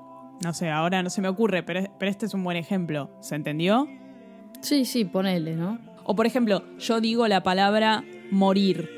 [0.43, 3.11] no sé, ahora no se me ocurre, pero, pero este es un buen ejemplo.
[3.21, 3.87] ¿Se entendió?
[4.61, 5.77] Sí, sí, ponele, ¿no?
[6.05, 8.89] O por ejemplo, yo digo la palabra morir.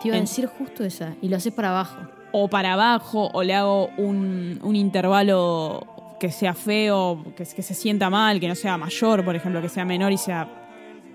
[0.00, 1.16] Te iba a decir justo esa.
[1.20, 2.02] Y lo haces para abajo.
[2.30, 7.74] O para abajo, o le hago un, un intervalo que sea feo, que, que se
[7.74, 10.65] sienta mal, que no sea mayor, por ejemplo, que sea menor y sea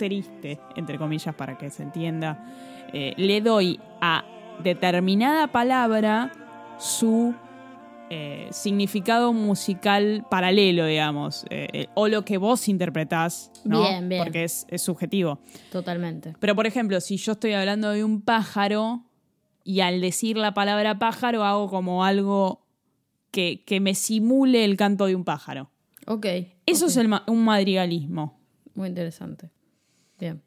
[0.01, 2.43] triste, entre comillas, para que se entienda.
[2.91, 4.25] Eh, le doy a
[4.63, 6.31] determinada palabra
[6.79, 7.35] su
[8.09, 13.83] eh, significado musical paralelo, digamos, eh, o lo que vos interpretás, ¿no?
[13.83, 14.23] Bien, bien.
[14.23, 15.39] Porque es, es subjetivo.
[15.71, 16.33] Totalmente.
[16.39, 19.03] Pero, por ejemplo, si yo estoy hablando de un pájaro
[19.63, 22.65] y al decir la palabra pájaro hago como algo
[23.29, 25.69] que, que me simule el canto de un pájaro.
[26.07, 26.25] Ok.
[26.65, 28.41] Eso es el un madrigalismo.
[28.73, 29.51] Muy interesante.
[30.21, 30.41] Bien.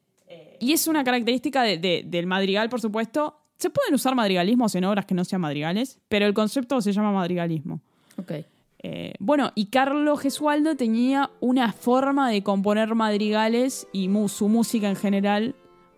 [0.61, 3.37] Y es una característica de- de- del madrigal, por supuesto.
[3.59, 7.13] Se pueden usar madrigalismos en obras que no sean madrigales, pero el concepto se llama
[7.13, 7.81] madrigalismo.
[8.17, 8.33] Ok.
[8.87, 14.89] Eh, bueno, y Carlo Gesualdo tenía una forma de componer madrigales y mu- su música
[14.89, 15.55] en general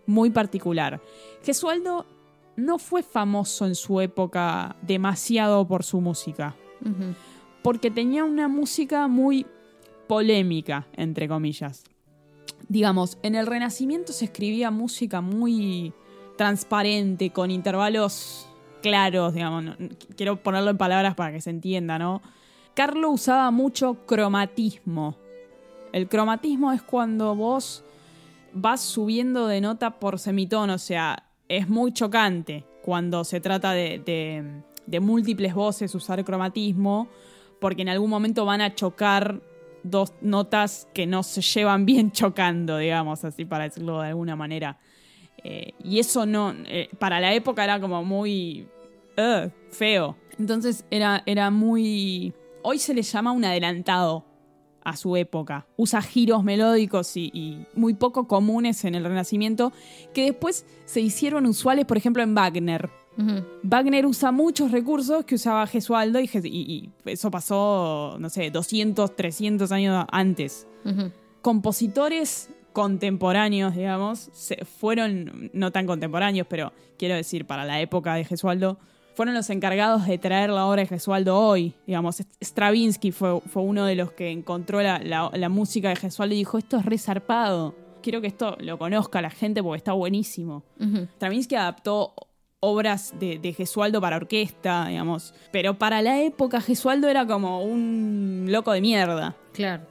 [0.07, 1.01] muy particular.
[1.43, 2.07] Gesualdo
[2.57, 6.55] no fue famoso en su época demasiado por su música,
[7.63, 9.45] porque tenía una música muy
[10.07, 11.83] polémica, entre comillas.
[12.69, 15.93] Digamos, en el Renacimiento se escribía música muy
[16.37, 18.49] transparente, con intervalos
[18.83, 19.77] claros, digamos.
[20.17, 22.23] quiero ponerlo en palabras para que se entienda, ¿no?
[22.75, 25.17] Carlo usaba mucho cromatismo.
[25.93, 27.85] El cromatismo es cuando vos
[28.53, 34.63] vas subiendo de nota por semitono, o sea, es muy chocante cuando se trata de-
[34.87, 37.09] de múltiples voces usar cromatismo,
[37.61, 39.41] porque en algún momento van a chocar
[39.91, 44.79] dos notas que no se llevan bien chocando, digamos, así para decirlo de alguna manera.
[45.43, 48.67] Eh, y eso no, eh, para la época era como muy
[49.17, 50.17] ugh, feo.
[50.39, 52.35] Entonces era, era muy...
[52.63, 54.25] Hoy se le llama un adelantado
[54.83, 55.67] a su época.
[55.77, 59.73] Usa giros melódicos y muy poco comunes en el Renacimiento,
[60.15, 62.91] que después se hicieron usuales, por ejemplo, en Wagner.
[63.63, 68.51] Wagner usa muchos recursos que usaba Gesualdo y, Jes- y- y eso pasó, no sé,
[68.51, 70.67] 200, 300 años antes
[71.43, 78.25] compositores contemporáneos, digamos, se fueron, no tan contemporáneos, pero quiero decir, para la época de
[78.25, 78.79] Gesualdo,
[79.15, 81.73] fueron los encargados de traer la obra de Gesualdo hoy.
[81.87, 86.35] Digamos, Stravinsky fue, fue uno de los que encontró la, la- la música de Gesualdo
[86.35, 87.75] y dijo, esto es resarpado.
[88.03, 90.63] Quiero que esto lo conozca la gente porque está buenísimo.
[91.17, 92.13] Stravinsky adaptó
[92.67, 95.33] obras de, de Gesualdo para orquesta, digamos.
[95.53, 99.37] Pero para la época Gesualdo era como un loco de mierda.
[99.53, 99.85] Claro.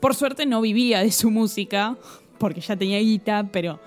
[0.00, 1.96] Por suerte no vivía de su música,
[2.38, 3.80] porque ya tenía guita, pero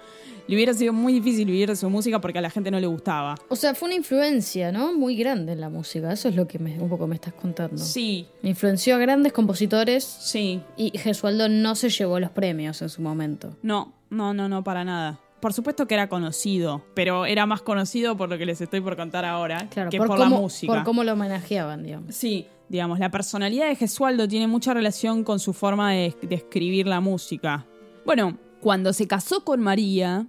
[0.48, 2.88] le hubiera sido muy difícil vivir de su música porque a la gente no le
[2.88, 3.36] gustaba.
[3.50, 4.92] O sea, fue una influencia, ¿no?
[4.94, 6.12] Muy grande en la música.
[6.12, 7.78] Eso es lo que me- un poco me estás contando.
[7.78, 13.02] Sí, Influenció a grandes compositores sí, y Gesualdo no se llevó los premios en su
[13.02, 13.56] momento.
[13.62, 13.94] no.
[14.10, 15.20] no, no, no, para nada.
[15.40, 18.96] Por supuesto que era conocido, pero era más conocido por lo que les estoy por
[18.98, 20.74] contar ahora Claro, que por, por, cómo, la música.
[20.74, 22.14] por cómo lo homenajeaban, digamos.
[22.16, 26.88] Sí, digamos, la personalidad de Gesualdo tiene mucha relación con su forma de, de escribir
[26.88, 27.66] la música.
[28.06, 30.28] Bueno, cuando se casó con María,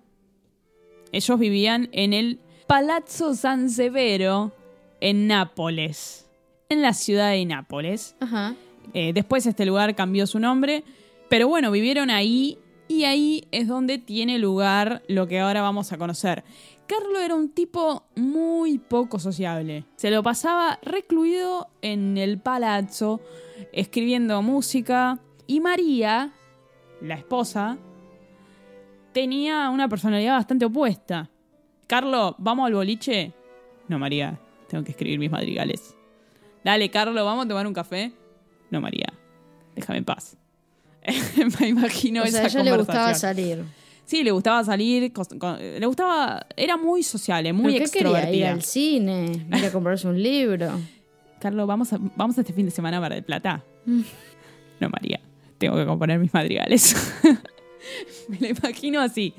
[1.12, 4.52] ellos vivían en el Palazzo San Severo
[5.00, 6.28] en Nápoles,
[6.68, 8.14] en la ciudad de Nápoles.
[8.20, 8.54] Ajá.
[8.94, 10.84] Eh, después este lugar cambió su nombre,
[11.28, 12.58] pero bueno, vivieron ahí
[12.90, 16.42] y ahí es donde tiene lugar lo que ahora vamos a conocer.
[16.88, 19.84] Carlo era un tipo muy poco sociable.
[19.94, 23.20] Se lo pasaba recluido en el palazzo,
[23.72, 25.20] escribiendo música.
[25.46, 26.32] Y María,
[27.00, 27.78] la esposa,
[29.12, 31.30] tenía una personalidad bastante opuesta.
[31.86, 33.32] Carlo, ¿vamos al boliche?
[33.86, 35.96] No, María, tengo que escribir mis madrigales.
[36.64, 38.10] Dale, Carlo, ¿vamos a tomar un café?
[38.68, 39.12] No, María,
[39.76, 40.39] déjame en paz.
[41.60, 43.64] Me imagino o sea, esa a ella le gustaba salir.
[44.04, 48.08] Sí, le gustaba salir, con- le gustaba, era muy sociable, muy ¿Pero qué quería?
[48.10, 48.50] ¿Ir extrovertida.
[48.50, 49.46] al cine?
[49.56, 50.72] ¿Ir a comprarse un libro?
[51.40, 53.62] Carlos, vamos a, vamos este fin de semana a Mar del Plata.
[53.86, 54.00] Mm.
[54.80, 55.20] No, María,
[55.58, 56.94] tengo que componer mis madrigales.
[58.28, 59.32] Me lo imagino así.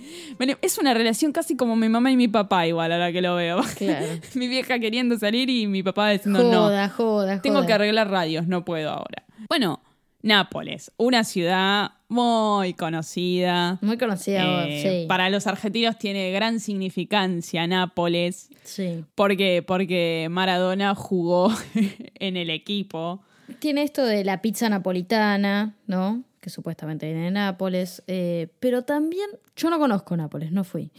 [0.62, 3.62] Es una relación casi como mi mamá y mi papá, igual, ahora que lo veo.
[3.78, 4.06] Claro.
[4.36, 6.64] mi vieja queriendo salir y mi papá diciendo no.
[6.64, 7.68] joda, joda, Tengo joda.
[7.68, 9.24] que arreglar radios, no puedo ahora.
[9.48, 9.80] Bueno,
[10.24, 13.80] Nápoles, una ciudad muy conocida.
[13.82, 15.08] Muy conocida, Eh, sí.
[15.08, 18.50] Para los argentinos tiene gran significancia Nápoles.
[18.64, 19.04] Sí.
[19.16, 19.64] ¿Por qué?
[19.66, 21.52] Porque Maradona jugó
[22.16, 23.22] en el equipo.
[23.60, 26.24] Tiene esto de la pizza napolitana, ¿no?
[26.40, 28.04] Que supuestamente viene de Nápoles.
[28.08, 30.92] eh, pero también, yo no conozco Nápoles, no fui.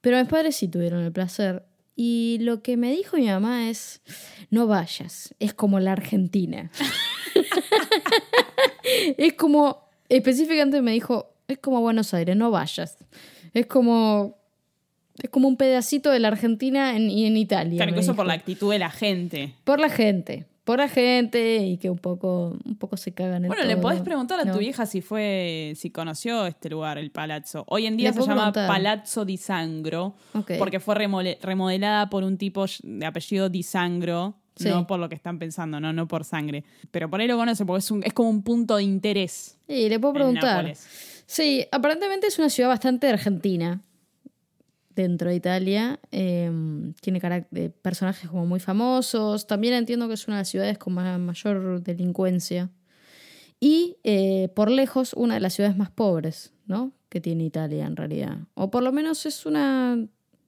[0.00, 1.64] Pero mis padres sí tuvieron el placer.
[1.96, 4.00] Y lo que me dijo mi mamá es,
[4.50, 6.70] no vayas, es como la Argentina.
[9.16, 12.96] es como, específicamente me dijo, es como Buenos Aires, no vayas.
[13.52, 14.36] Es como,
[15.22, 17.76] es como un pedacito de la Argentina en, y en Italia.
[17.76, 19.54] Claro, incluso por la actitud de la gente.
[19.64, 23.48] Por la gente, por la gente y que un poco, un poco se cagan en
[23.48, 24.52] Bueno, le podés preguntar a No.
[24.52, 27.64] tu vieja si fue, si conoció este lugar, el palazzo.
[27.66, 28.68] Hoy en día Le se llama preguntar.
[28.68, 30.14] Palazzo di Sangro,
[30.58, 34.68] porque fue remodelada por un tipo de apellido di Sangro, Sí.
[34.68, 36.64] no por lo que están pensando, no, no por sangre.
[36.90, 39.58] Pero por ahí lo conoce porque es, un- es como un punto de interés.
[39.68, 40.72] Sí, le puedo preguntar.
[41.26, 43.80] Sí, aparentemente es una ciudad bastante argentina
[44.94, 46.00] dentro de Italia.
[46.10, 46.50] Eh,
[47.00, 47.20] tiene
[47.54, 49.46] eh, personajes como muy famosos.
[49.46, 52.70] También entiendo que es una de las ciudades con ma- mayor delincuencia.
[53.60, 56.92] Y eh, por lejos, una de las ciudades más pobres, ¿no?
[57.08, 58.38] Que tiene Italia en realidad.
[58.54, 59.98] O por lo menos es una,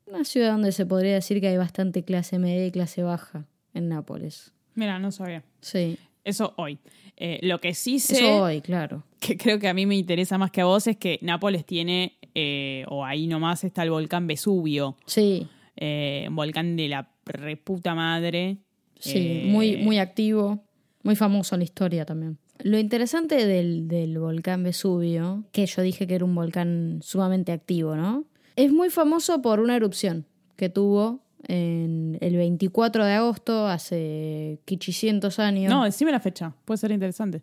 [0.07, 3.89] una ciudad donde se podría decir que hay bastante clase media y clase baja en
[3.89, 4.53] Nápoles.
[4.75, 5.45] Mira, no sabía.
[5.61, 6.79] Sí, Eso hoy.
[7.17, 9.05] Eh, lo que sí sé, eso hoy, claro.
[9.21, 12.17] que creo que a mí me interesa más que a vos, es que Nápoles tiene,
[12.35, 17.95] eh, o ahí nomás está el volcán Vesubio, Sí, eh, un volcán de la reputa
[17.95, 18.59] madre.
[18.99, 20.65] Sí, muy, muy activo,
[21.03, 22.39] muy famoso en la historia también.
[22.61, 27.97] Lo interesante del, del volcán Vesubio, que yo dije que era un volcán sumamente activo,
[27.97, 28.25] ¿no?
[28.55, 35.39] Es muy famoso por una erupción que tuvo en el 24 de agosto, hace 500
[35.39, 37.43] años, No, decime la fecha, puede ser interesante.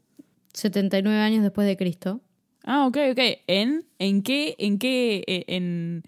[0.54, 2.22] 79 años después de Cristo.
[2.64, 3.20] Ah, ok, ok.
[3.48, 4.56] ¿En, en qué?
[4.60, 5.24] ¿En qué?
[5.28, 6.04] eh, En,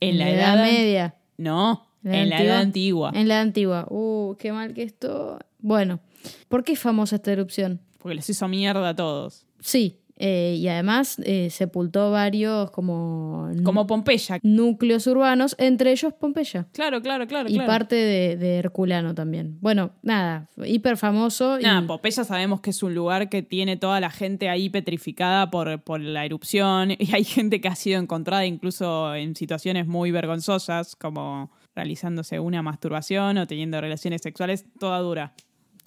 [0.00, 1.14] en la, edad, edad, media.
[1.38, 3.10] No, ¿En la en la edad antigua.
[3.14, 3.86] En la antigua.
[3.90, 5.38] Uh, qué mal que esto.
[5.58, 6.00] Bueno,
[6.48, 7.80] ¿por qué es famosa esta erupción?
[7.98, 9.46] Porque les hizo mierda a todos.
[9.60, 14.38] Sí, eh, y además eh, sepultó varios como, Como Pompeya.
[14.42, 16.66] núcleos urbanos, entre ellos Pompeya.
[16.72, 17.48] Claro, claro, claro.
[17.48, 17.66] Y claro.
[17.66, 19.58] parte de, de Herculano también.
[19.60, 21.58] Bueno, nada, hiper famoso.
[21.60, 25.50] y- Nada, Pompeya sabemos que es un lugar que tiene toda la gente ahí petrificada
[25.50, 30.10] por, por la erupción y hay gente que ha sido encontrada incluso en situaciones muy
[30.10, 35.34] vergonzosas, como realizándose una masturbación o teniendo relaciones sexuales, toda dura.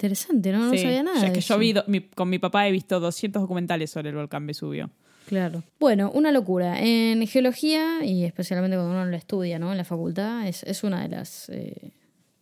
[0.00, 0.58] Interesante, ¿no?
[0.66, 0.78] No Sí.
[0.78, 1.20] sabía nada.
[1.20, 4.16] Ya es que yo vi, mi- con mi papá he visto 200 documentales sobre el
[4.16, 4.90] volcán Vesubio.
[5.26, 5.62] Claro.
[5.78, 6.80] Bueno, una locura.
[6.80, 9.70] En geología, y especialmente cuando uno lo estudia, ¿no?
[9.70, 11.48] En la facultad, es, es una de las.
[11.50, 11.92] eh,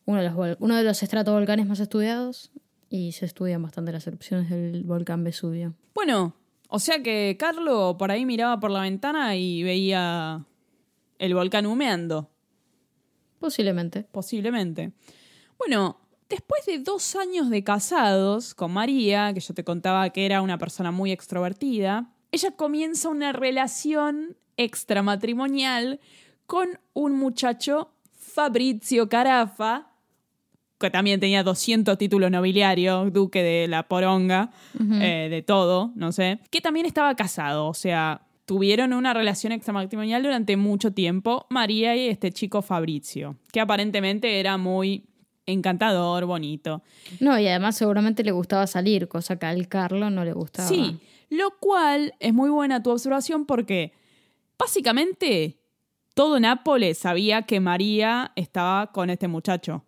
[0.07, 2.51] uno, de los uno de los estratovolcanes más estudiados.
[2.91, 5.75] Y se estudian bastante las erupciones del volcán Vesubio.
[5.95, 6.35] Bueno,
[6.69, 10.47] o sea que Carlo por ahí miraba por la ventana y veía
[11.19, 12.31] el volcán humeando.
[13.39, 14.05] Posiblemente.
[14.11, 14.93] Posiblemente.
[15.59, 20.43] Bueno, después de dos años de casados con María, que yo te contaba que era
[20.43, 26.01] una persona muy extrovertida, ella comienza una relación extramatrimonial
[26.47, 29.93] con un muchacho, Fabrizio Carafa,
[30.79, 34.51] que también tenía 200 títulos nobiliarios, duque de la poronga,
[35.01, 40.23] eh, de todo, no sé, que también estaba casado, o sea, tuvieron una relación extramatrimonial
[40.23, 45.05] durante mucho tiempo, María y este chico Fabrizio, que aparentemente era muy
[45.53, 46.83] encantador, bonito.
[47.21, 50.69] No, y además seguramente le gustaba salir, cosa que al Carlo no le gustaba.
[50.69, 50.99] Sí,
[51.31, 53.93] lo cual es muy buena tu observación porque
[54.59, 55.59] básicamente
[56.15, 59.85] todo Nápoles sabía que María estaba con este muchacho.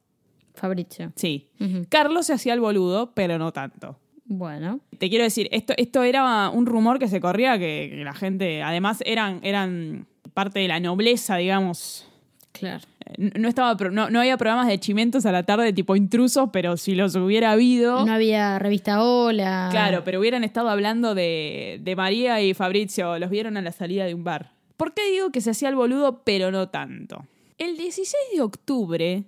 [0.55, 1.13] Fabrizio.
[1.17, 1.49] Sí.
[1.89, 3.99] Carlos se hacía el boludo, pero no tanto.
[4.27, 8.13] Bueno, Te quiero decir, esto, esto era un rumor que se corría, que, que la
[8.13, 12.07] gente, además eran, eran parte de la nobleza, digamos.
[12.53, 12.87] claro.
[13.16, 16.94] No, estaba, no, no había programas de chimentos a la tarde tipo intrusos, pero si
[16.94, 18.05] los hubiera habido...
[18.05, 19.68] No había revista Hola.
[19.70, 24.05] Claro, pero hubieran estado hablando de, de María y Fabrizio, los vieron a la salida
[24.05, 24.53] de un bar.
[24.76, 27.26] ¿Por qué digo que se hacía el boludo, pero no tanto?
[27.59, 29.24] El 16 de octubre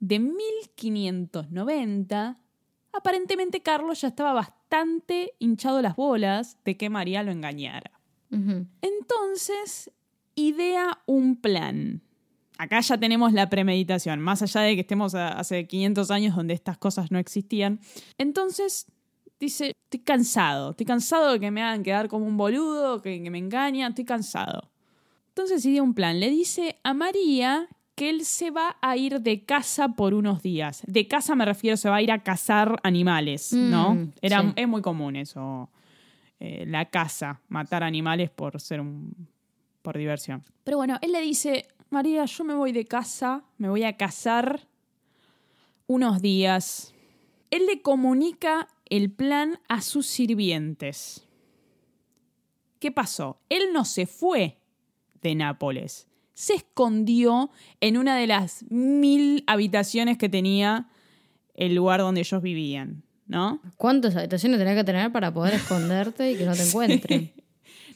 [0.00, 2.38] de 1590,
[2.92, 7.90] aparentemente Carlos ya estaba bastante hinchado las bolas de que María lo engañara.
[8.80, 9.92] Entonces,
[10.34, 12.02] idea un plan.
[12.58, 16.54] Acá ya tenemos la premeditación, más allá de que estemos a- hace 500 años donde
[16.54, 17.80] estas cosas no existían.
[18.18, 18.86] Entonces,
[19.40, 23.30] dice, estoy cansado, estoy cansado de que me hagan quedar como un boludo, que, que
[23.30, 24.70] me engañan, estoy cansado.
[25.28, 29.44] Entonces idea un plan, le dice a María que él se va a ir de
[29.44, 30.82] casa por unos días.
[30.86, 33.94] De casa me refiero, se va a ir a cazar animales, ¿no?
[33.96, 34.52] Mm, Era, sí.
[34.56, 35.70] Es muy común eso,
[36.40, 39.28] eh, la caza, matar animales por ser un...
[39.82, 40.42] por diversión.
[40.64, 44.66] Pero bueno, él le dice, María, yo me voy de casa, me voy a cazar
[45.86, 46.92] unos días.
[47.52, 51.24] Él le comunica el plan a sus sirvientes.
[52.80, 53.38] ¿Qué pasó?
[53.48, 54.58] Él no se fue
[55.22, 56.08] de Nápoles.
[56.32, 60.88] Se escondió en una de las mil habitaciones que tenía
[61.54, 63.62] el lugar donde ellos vivían, ¿no?
[63.76, 67.32] ¿Cuántas habitaciones tenés que tener para poder esconderte y que no te encuentren?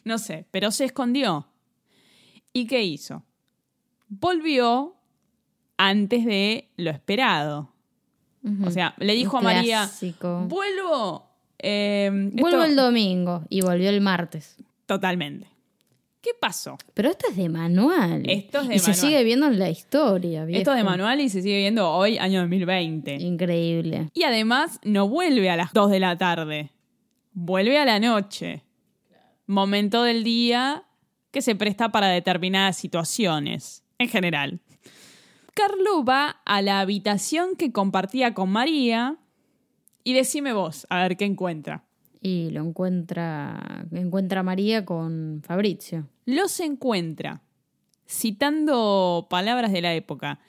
[0.05, 1.49] No sé, pero se escondió.
[2.53, 3.25] ¿Y qué hizo?
[4.09, 4.97] Volvió
[5.77, 7.73] antes de lo esperado.
[8.65, 9.91] O sea, le dijo a María,
[10.47, 11.27] vuelvo.
[11.59, 14.57] eh, Vuelvo esto- el domingo y volvió el martes.
[14.87, 15.47] Totalmente.
[16.23, 16.79] ¿Qué pasó?
[16.95, 18.23] Pero esto es de manual.
[18.29, 20.45] Esto es de y se sigue viendo en la historia.
[20.49, 23.15] Esto es de manual y se sigue viendo hoy, año 2020.
[23.17, 24.09] Increíble.
[24.15, 26.71] Y además no vuelve a las 2 de la tarde.
[27.33, 28.65] Vuelve a la noche.
[29.47, 30.85] Momento del día
[31.31, 33.85] que se presta para determinadas situaciones.
[33.99, 34.61] En general.
[35.55, 39.17] Carlo va a la habitación que compartía con María
[40.05, 41.85] y decime vos, a ver qué encuentra.
[42.21, 46.09] Y lo encuentra, encuentra a María con Fabrizio.
[46.25, 47.43] Los encuentra,
[48.07, 50.41] citando palabras de la época,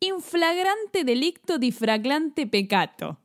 [0.00, 3.18] inflagrante delicto di fraglante peccato.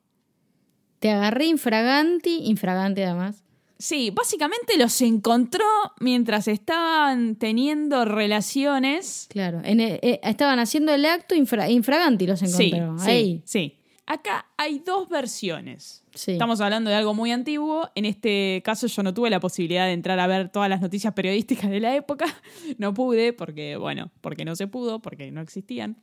[1.00, 3.43] Te agarré infraganti, infragante además.
[3.84, 5.66] Sí, básicamente los encontró
[6.00, 9.28] mientras estaban teniendo relaciones.
[9.30, 9.60] Claro.
[9.66, 12.98] En el- eh, estaban haciendo el acto infra- infraganti, los Sí, encontró.
[13.00, 13.42] sí, Ahí.
[13.44, 13.78] sí.
[14.06, 16.04] Acá hay dos versiones.
[16.14, 16.32] Sí.
[16.32, 17.90] Estamos hablando de algo muy antiguo.
[17.96, 21.14] En este caso yo no tuve la posibilidad de entrar a ver todas las noticias
[21.14, 22.26] periodísticas de la época.
[22.78, 25.98] No pude porque, bueno, porque no se pudo, porque no existían.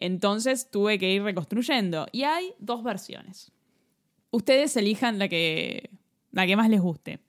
[0.00, 2.06] Entonces tuve que ir reconstruyendo.
[2.12, 3.52] Y hay dos versiones.
[4.30, 5.90] Ustedes elijan la que,
[6.32, 7.20] la que más les guste.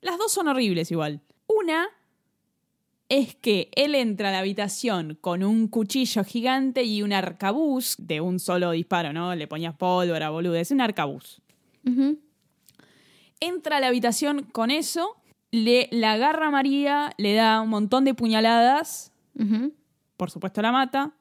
[0.00, 1.20] Las dos son horribles igual.
[1.46, 1.88] Una
[3.08, 8.20] es que él entra a la habitación con un cuchillo gigante y un arcabuz de
[8.20, 9.34] un solo disparo, ¿no?
[9.34, 10.54] Le ponías pólvora, boludo.
[10.54, 11.40] Es un arcabuz.
[13.40, 15.16] Entra a la habitación con eso,
[15.50, 19.12] le la agarra a María, le da un montón de puñaladas,
[20.16, 21.12] por supuesto la mata.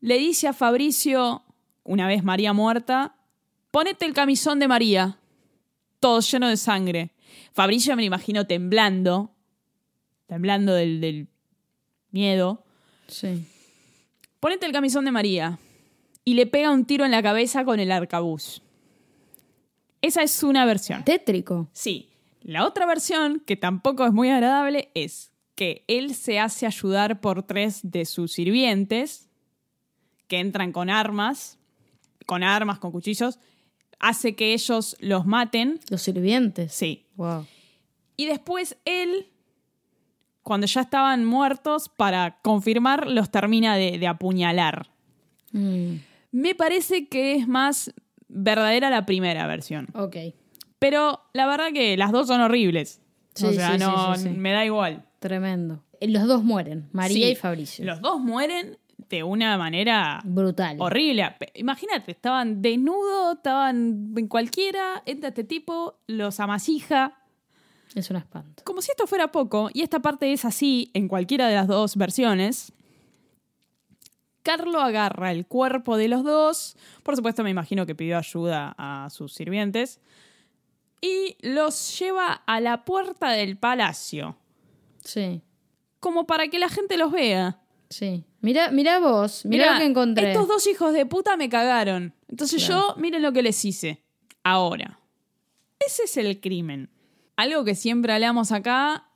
[0.00, 1.42] Le dice a Fabricio,
[1.82, 3.16] una vez María muerta,
[3.70, 5.18] ponete el camisón de María,
[6.04, 7.12] todo lleno de sangre.
[7.54, 9.34] Fabricio me lo imagino temblando,
[10.26, 11.28] temblando del, del
[12.10, 12.62] miedo.
[13.06, 13.46] Sí.
[14.38, 15.58] Ponete el camisón de María
[16.26, 18.60] y le pega un tiro en la cabeza con el arcabuz.
[20.02, 21.04] Esa es una versión.
[21.04, 21.70] Tétrico.
[21.72, 22.10] Sí.
[22.42, 27.44] La otra versión, que tampoco es muy agradable, es que él se hace ayudar por
[27.44, 29.30] tres de sus sirvientes
[30.28, 31.58] que entran con armas,
[32.26, 33.38] con armas, con cuchillos,
[34.00, 35.80] hace que ellos los maten.
[35.90, 36.72] Los sirvientes.
[36.72, 37.06] Sí.
[37.16, 37.46] Wow.
[38.16, 39.26] Y después él,
[40.42, 44.88] cuando ya estaban muertos, para confirmar, los termina de, de apuñalar.
[45.52, 45.94] Mm,
[46.32, 47.92] Me parece que es más
[48.28, 49.88] verdadera la primera versión.
[49.94, 50.16] ok.
[50.78, 53.00] Pero la verdad que las dos son horribles.
[53.36, 55.06] o Sí, sea, sí, sí, no, sí, me da igual.
[55.18, 55.82] Tremendo.
[56.00, 57.86] Eh, Los dos mueren, María y Fabricio.
[57.86, 58.76] Los dos mueren
[59.08, 60.76] de una manera Brutal.
[60.80, 61.36] horrible.
[61.54, 67.18] Imagínate, estaban desnudos, estaban en cualquiera, entra este tipo, los amasija.
[67.94, 68.62] Es un espanto.
[68.64, 71.96] Como si esto fuera poco, y esta parte es así en cualquiera de las dos
[71.96, 72.72] versiones,
[74.42, 79.08] Carlo agarra el cuerpo de los dos, por supuesto me imagino que pidió ayuda a
[79.10, 80.00] sus sirvientes,
[81.00, 84.36] y los lleva a la puerta del palacio,
[85.04, 85.42] Sí,
[86.00, 87.60] como para que la gente los vea.
[87.90, 88.24] sí.
[88.44, 90.28] Mira, mira vos, mira Mirá, lo que encontré.
[90.32, 92.12] Estos dos hijos de puta me cagaron.
[92.28, 94.02] Entonces yo, miren lo que les hice.
[94.42, 95.00] Ahora,
[95.80, 96.90] ese es el crimen.
[97.36, 99.08] Algo que siempre hablamos acá,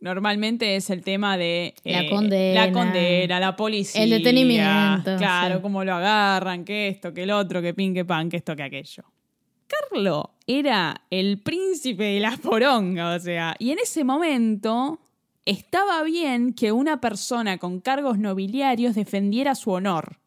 [0.00, 1.74] normalmente es el tema de...
[1.84, 2.66] La eh, condena.
[2.66, 4.02] La condena, la policía.
[4.02, 5.62] El detenimiento, Claro, sí.
[5.62, 8.64] cómo lo agarran, que esto, que el otro, que pin, que pan, que esto, que
[8.64, 9.04] aquello.
[9.68, 14.98] Carlo era el príncipe de la poronga, o sea, y en ese momento
[15.46, 20.18] estaba bien que una persona con cargos nobiliarios defendiera su honor.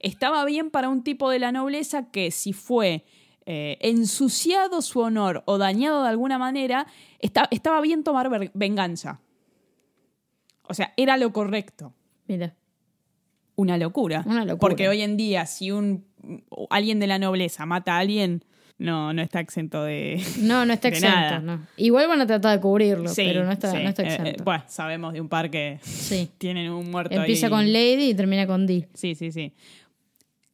[0.00, 3.04] Estaba bien para un tipo de la nobleza que si fue
[3.44, 6.86] eh, ensuciado su honor o dañado de alguna manera,
[7.18, 9.20] esta- estaba bien tomar venganza.
[10.68, 11.92] O sea, era lo correcto.
[12.28, 12.54] Mira,
[13.56, 14.22] Una locura.
[14.26, 14.58] Una locura.
[14.60, 16.06] Porque hoy en día, si un
[16.70, 18.44] alguien de la nobleza mata a alguien,
[18.82, 20.22] no, no está exento de.
[20.40, 21.40] no, no está exento.
[21.40, 21.66] No.
[21.76, 23.78] Igual van a tratar de cubrirlo, Sí, pero no está, sí.
[23.82, 24.44] no está Eh, eh, exento.
[24.44, 26.30] bueno, sabemos de un par que sí.
[26.38, 27.50] tienen un muerto Empieza ahí.
[27.52, 28.88] con Lady y termina con Dee.
[28.94, 29.52] Sí, sí, sí.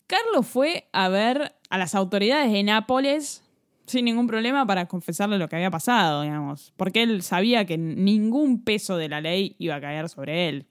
[0.06, 3.42] Carlos fue a ver a las autoridades de Nápoles
[3.86, 6.72] sin ningún problema para confesarle lo que había pasado, digamos.
[6.76, 10.66] Porque él sabía que ningún peso de la ley iba a caer sobre él.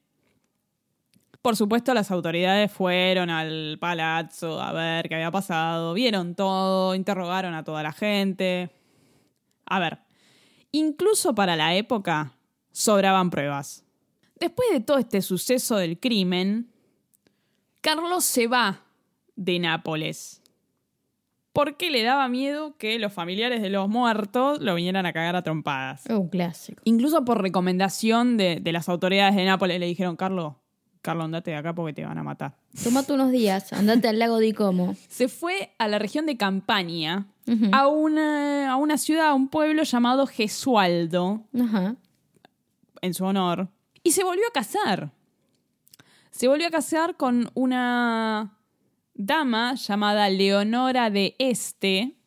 [1.48, 7.54] Por supuesto, las autoridades fueron al palazzo a ver qué había pasado, vieron todo, interrogaron
[7.54, 8.70] a toda la gente.
[9.66, 10.00] A ver,
[10.74, 12.34] incluso para la época
[12.74, 13.86] sobraban pruebas.
[14.38, 16.70] Después de todo este suceso del crimen,
[17.80, 18.82] Carlos se va
[19.38, 20.42] de Nápoles.
[21.54, 25.44] Porque le daba miedo que los familiares de los muertos lo vinieran a cagar a
[25.44, 26.06] trompadas.
[26.08, 26.82] Es un clásico.
[26.84, 30.56] Incluso por recomendación de, de las autoridades de Nápoles le dijeron, Carlos,
[31.08, 32.58] Carlos, andate de acá porque te van a matar.
[32.84, 34.94] Tomate unos días, andate al lago de Como.
[35.08, 37.28] Se fue a la región de Campania,
[37.72, 41.46] a, una, a una ciudad, a un pueblo llamado Gesualdo,
[43.00, 43.70] en su honor,
[44.04, 45.14] y se volvió a casar.
[46.30, 48.58] Se volvió a casar con una
[49.14, 52.18] dama llamada Leonora de Este.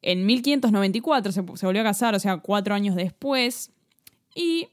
[0.00, 3.72] En 1594 se, se volvió a casar, o sea, cuatro años después.
[4.34, 4.68] Y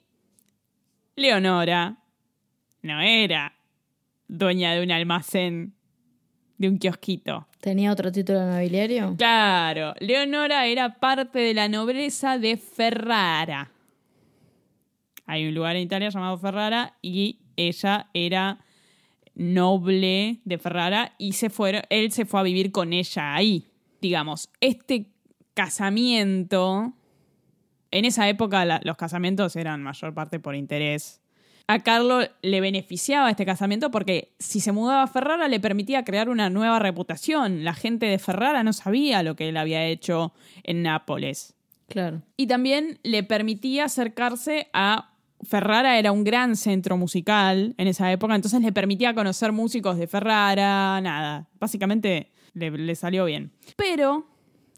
[1.17, 1.98] Leonora
[2.81, 3.53] no era
[4.27, 5.73] dueña de un almacén,
[6.57, 7.47] de un kiosquito.
[7.61, 9.15] ¿Tenía otro título nobiliario?
[9.17, 13.71] Claro, Leonora era parte de la nobleza de Ferrara.
[15.25, 18.59] Hay un lugar en Italia llamado Ferrara y ella era
[19.35, 23.67] noble de Ferrara y se fueron, él se fue a vivir con ella ahí.
[24.01, 25.07] Digamos, este
[25.53, 26.93] casamiento,
[27.91, 31.18] en esa época la- los casamientos eran mayor parte por interés.
[31.69, 36.27] A Carlo le beneficiaba este casamiento porque si se mudaba a Ferrara le permitía crear
[36.27, 37.63] una nueva reputación.
[37.63, 41.53] La gente de Ferrara no sabía lo que él había hecho en Nápoles.
[41.87, 42.23] Claro.
[42.37, 45.11] Y también le permitía acercarse a...
[45.43, 50.07] Ferrara era un gran centro musical en esa época, entonces le permitía conocer músicos de
[50.07, 51.49] Ferrara, nada.
[51.59, 53.51] Básicamente le, le salió bien.
[53.75, 54.27] Pero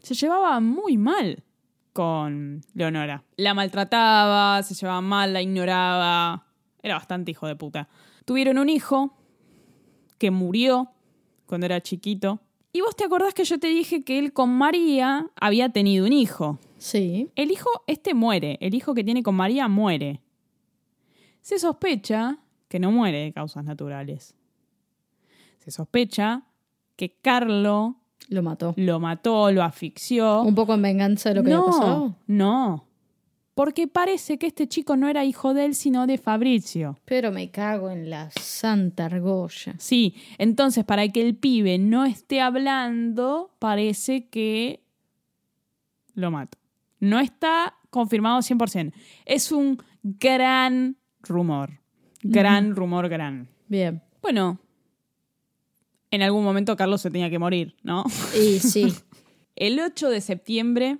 [0.02, 1.42] se llevaba muy mal
[1.94, 3.24] con Leonora.
[3.38, 6.51] La maltrataba, se llevaba mal, la ignoraba.
[6.82, 7.88] Era bastante hijo de puta.
[8.24, 9.14] Tuvieron un hijo
[10.18, 10.90] que murió
[11.46, 12.40] cuando era chiquito.
[12.72, 16.12] Y vos te acordás que yo te dije que él con María había tenido un
[16.12, 16.58] hijo.
[16.78, 17.30] Sí.
[17.36, 18.56] El hijo, este muere.
[18.60, 20.20] El hijo que tiene con María muere.
[21.40, 24.34] Se sospecha que no muere de causas naturales.
[25.58, 26.44] Se sospecha
[26.96, 27.96] que Carlo
[28.28, 28.72] Lo mató.
[28.76, 30.42] lo mató, lo asfixió.
[30.42, 32.16] Un poco en venganza de lo que no, había pasado.
[32.26, 32.86] no.
[33.54, 36.98] Porque parece que este chico no era hijo de él, sino de Fabrizio.
[37.04, 39.74] Pero me cago en la santa argolla.
[39.78, 44.80] Sí, entonces para que el pibe no esté hablando, parece que
[46.14, 46.56] lo mata.
[46.98, 48.92] No está confirmado 100%.
[49.26, 51.80] Es un gran rumor.
[52.22, 53.48] Gran rumor, gran.
[53.68, 54.02] Bien.
[54.22, 54.60] Bueno,
[56.10, 58.04] en algún momento Carlos se tenía que morir, ¿no?
[58.34, 58.94] Y sí.
[59.56, 60.98] El 8 de septiembre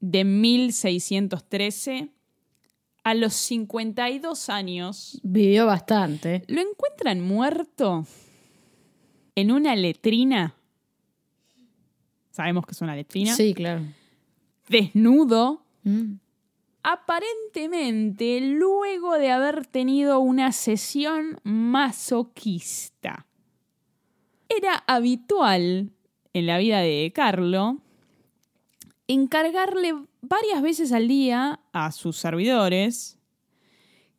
[0.00, 2.10] de 1613,
[3.04, 6.44] a los 52 años, Vivió bastante.
[6.46, 8.06] lo encuentran muerto
[9.34, 10.54] en una letrina.
[12.30, 13.34] Sabemos que es una letrina.
[13.34, 13.82] Sí, claro.
[14.68, 16.14] Desnudo, Mm.
[16.82, 23.26] aparentemente luego de haber tenido una sesión masoquista.
[24.48, 25.92] Era habitual
[26.34, 27.78] en la vida de Carlo
[29.08, 33.18] encargarle varias veces al día a sus servidores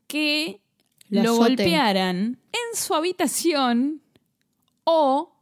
[0.07, 0.61] que
[1.07, 1.55] La lo azoten.
[1.55, 2.17] golpearan
[2.51, 4.01] en su habitación
[4.83, 5.35] o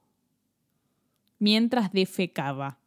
[1.39, 2.77] mientras defecaba.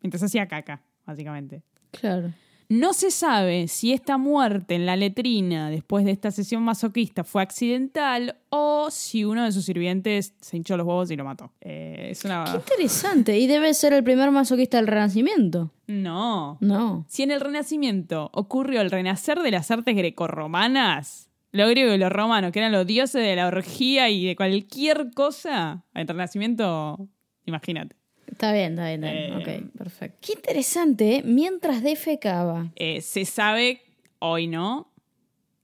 [0.00, 1.62] Mientras hacía caca, básicamente.
[1.92, 2.32] Claro.
[2.70, 7.40] No se sabe si esta muerte en la letrina después de esta sesión masoquista fue
[7.40, 11.50] accidental o si uno de sus sirvientes se hinchó los huevos y lo mató.
[11.62, 12.44] Eh, es una...
[12.54, 13.38] Interesante.
[13.38, 15.72] Y debe ser el primer masoquista del Renacimiento.
[15.86, 16.58] No.
[16.60, 17.06] No.
[17.08, 22.10] Si en el Renacimiento ocurrió el renacer de las artes grecorromanas, lo griego y lo
[22.10, 27.08] romano, que eran los dioses de la orgía y de cualquier cosa, el Renacimiento,
[27.46, 27.97] imagínate.
[28.30, 29.60] Está bien, está bien, está bien.
[29.60, 30.18] Eh, ok, perfecto.
[30.20, 31.22] Qué interesante, ¿eh?
[31.24, 32.70] Mientras defecaba.
[32.76, 33.82] Eh, se sabe,
[34.18, 34.92] hoy no,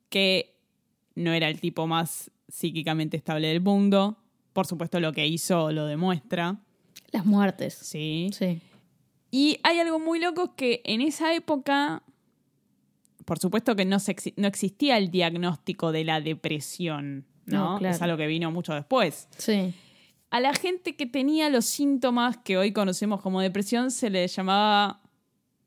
[0.08, 0.56] que
[1.14, 4.16] no era el tipo más psíquicamente estable del mundo.
[4.52, 6.60] Por supuesto, lo que hizo lo demuestra.
[7.12, 7.74] Las muertes.
[7.74, 8.30] Sí.
[8.32, 8.60] Sí.
[9.30, 12.02] Y hay algo muy loco que en esa época,
[13.24, 17.72] por supuesto que no, se exi- no existía el diagnóstico de la depresión, ¿no?
[17.72, 17.94] No, claro.
[17.96, 19.28] Es algo que vino mucho después.
[19.36, 19.74] Sí.
[20.34, 25.00] A la gente que tenía los síntomas que hoy conocemos como depresión se le llamaba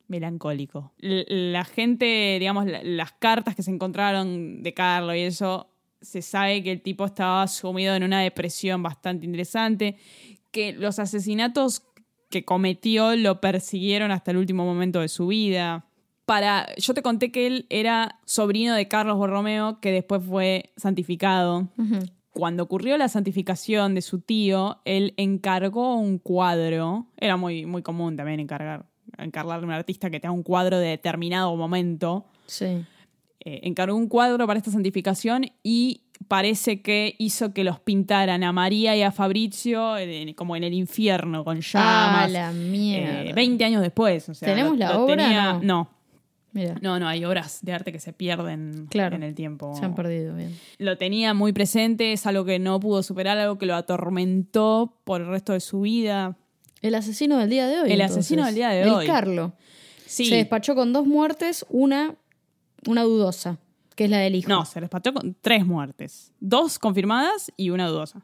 [0.10, 0.92] melancólico.
[0.98, 5.70] La gente, digamos, la- las cartas que se encontraron de Carlos y eso,
[6.02, 9.96] se sabe que el tipo estaba sumido en una depresión bastante interesante,
[10.52, 11.84] que los asesinatos
[12.30, 15.86] que cometió lo persiguieron hasta el último momento de su vida.
[16.26, 21.70] Para, yo te conté que él era sobrino de Carlos Borromeo, que después fue santificado.
[22.38, 27.08] Cuando ocurrió la santificación de su tío, él encargó un cuadro.
[27.18, 28.86] Era muy, muy común también encargar,
[29.18, 32.26] encargarle a un artista que tenga un cuadro de determinado momento.
[32.46, 32.66] Sí.
[33.46, 38.52] Eh, encargó un cuadro para esta santificación y parece que hizo que los pintaran a
[38.52, 42.32] María y a Fabricio eh, como en el infierno, con Ah, llamas.
[42.32, 43.24] la mierda.
[43.26, 44.28] eh, 20 años después.
[44.30, 45.16] O sea, ¿Tenemos lo- la lo obra?
[45.16, 45.62] tenía- No.
[45.64, 45.90] no,
[46.54, 49.16] Mira, no, no, hay obras de arte que se pierden Claro.
[49.16, 50.58] en el tiempo se han perdido bien.
[50.80, 55.22] lo tenía muy presente, es algo que no pudo superar, algo que lo atormentó por
[55.22, 56.38] el resto de su vida.
[56.82, 57.92] El asesino del día de hoy.
[57.92, 58.18] El entonces.
[58.20, 59.06] asesino del día de El hoy.
[59.08, 59.54] Carlo.
[60.06, 60.26] Sí.
[60.26, 62.16] Se despachó con dos muertes, una,
[62.88, 63.58] una dudosa,
[63.96, 64.50] que es la del hijo.
[64.50, 66.32] No, se despachó con tres muertes.
[66.40, 68.22] Dos confirmadas y una dudosa.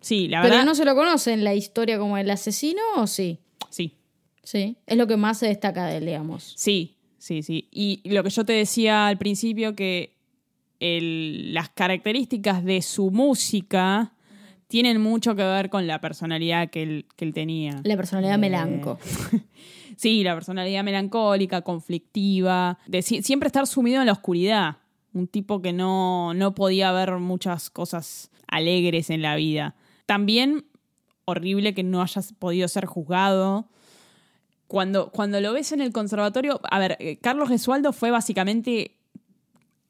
[0.00, 0.66] Sí, la Pero verdad.
[0.66, 3.40] no se lo conoce en la historia como el asesino o sí.
[3.70, 3.96] Sí,
[4.42, 4.76] Sí.
[4.86, 6.54] Es lo que más se destaca de él, digamos.
[6.56, 6.95] sí,
[7.26, 7.68] sí, sí.
[7.72, 10.14] Y lo que yo te decía al principio, que
[10.80, 14.12] el- las características de su música
[14.68, 17.80] tienen mucho que ver con la personalidad que él, que él tenía.
[17.84, 18.98] La personalidad Eh, melanco.
[19.98, 24.76] Sí, la personalidad melancólica, conflictiva, de si- siempre estar sumido en la oscuridad.
[25.14, 29.74] Un tipo que no, no podía ver muchas cosas alegres en la vida.
[30.04, 30.66] También
[31.24, 33.70] horrible que no hayas podido ser juzgado.
[34.66, 38.96] Cuando, cuando lo ves en el conservatorio, a ver, eh, Carlos Gesualdo fue básicamente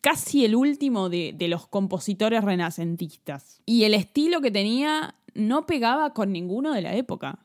[0.03, 3.63] casi el último de, de los compositores renacentistas.
[3.65, 7.39] Y el estilo que tenía no pegaba con ninguno de la época.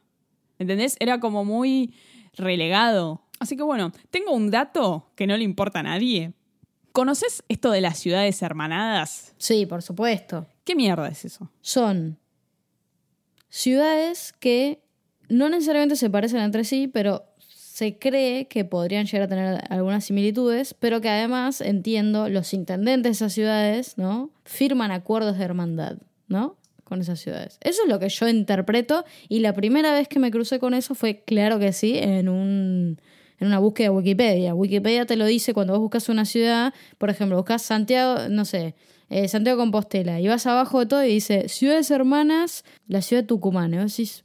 [0.60, 0.96] ¿Entendés?
[1.00, 1.94] Era como muy
[2.34, 3.22] relegado.
[3.40, 6.34] Así que bueno, tengo un dato que no le importa a nadie.
[6.92, 9.34] ¿Conoces esto de las ciudades hermanadas?
[9.38, 10.46] Sí, por supuesto.
[10.64, 11.50] ¿Qué mierda es eso?
[11.62, 12.20] Son
[13.50, 14.84] ciudades que
[15.32, 20.06] no necesariamente se parecen entre sí, pero se cree que podrían llegar a tener algunas
[20.06, 24.30] similitudes, pero que además, entiendo, los intendentes de esas ciudades, ¿no?
[24.44, 26.58] Firman acuerdos de hermandad, ¿no?
[26.84, 27.58] Con esas ciudades.
[27.62, 30.96] Eso es lo que yo interpreto y la primera vez que me crucé con eso
[30.96, 33.00] fue, claro que sí, en un
[33.40, 34.54] en una búsqueda de Wikipedia.
[34.54, 38.76] Wikipedia te lo dice cuando vos buscas una ciudad, por ejemplo, buscas Santiago, no sé,
[39.10, 43.28] eh, Santiago Compostela, y vas abajo de todo y dice ciudades hermanas, la ciudad de
[43.28, 43.74] Tucumán.
[43.74, 44.24] Y vos decís,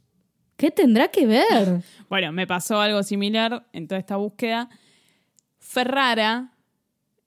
[0.57, 1.81] ¿qué tendrá que ver?
[2.09, 4.69] Bueno, me pasó algo similar en toda esta búsqueda.
[5.59, 6.53] Ferrara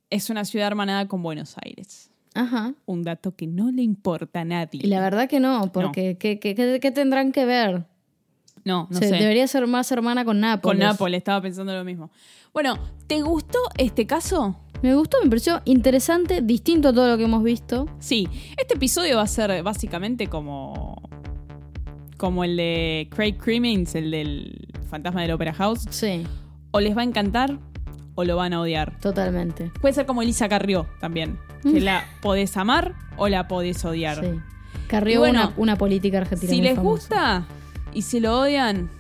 [0.09, 2.11] es una ciudad hermanada con Buenos Aires.
[2.35, 2.75] Ajá.
[2.87, 4.81] Un dato que no le importa a nadie.
[4.83, 7.85] Y la verdad que no, porque ¿qué, qué, qué- qué tendrán que ver?
[8.65, 9.11] No, no sé.
[9.11, 10.63] Debería ser más hermana con Nápoles.
[10.63, 12.11] Con Nápoles, estaba pensando lo mismo.
[12.53, 14.57] Bueno, ¿te gustó este caso?
[14.83, 17.87] Me gustó, me pareció interesante, distinto a todo lo que hemos visto.
[17.99, 21.01] Sí, este episodio va a ser básicamente como.
[22.21, 25.87] Como el de Craig Crimmins, el del fantasma del Opera House.
[25.89, 26.27] Sí,
[26.71, 27.59] O les va a encantar
[28.15, 28.99] o lo van a odiar.
[29.01, 29.71] totalmente.
[29.81, 31.39] Puede ser como Elisa Carrió también.
[31.63, 34.21] Que la podés amar o la podés odiar.
[34.23, 34.39] Sí.
[34.87, 36.51] Carrió bueno, una, una política argentina.
[36.51, 36.91] Si muy les famosa.
[36.93, 37.45] gusta
[37.95, 38.91] y si lo odian,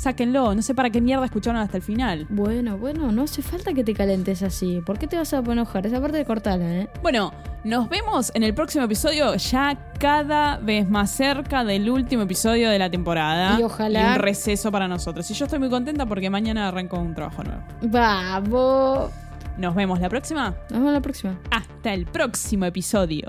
[0.00, 0.54] sáquenlo.
[0.54, 2.26] No sé para qué mierda escucharon hasta el final.
[2.30, 4.80] Bueno, bueno, no hace falta que te calentes así.
[4.84, 5.86] ¿Por qué te vas a enojar?
[5.86, 6.88] Esa parte de cortarla, ¿eh?
[7.02, 7.32] Bueno,
[7.64, 12.78] nos vemos en el próximo episodio, ya cada vez más cerca del último episodio de
[12.78, 13.58] la temporada.
[13.60, 15.30] Y ojalá- un receso para nosotros.
[15.30, 17.62] Y yo estoy muy contenta porque mañana arranco un trabajo nuevo.
[17.82, 19.10] Vamos.
[19.58, 20.54] Nos vemos la próxima.
[20.70, 21.38] Nos vemos la próxima.
[21.50, 23.28] Hasta el próximo episodio.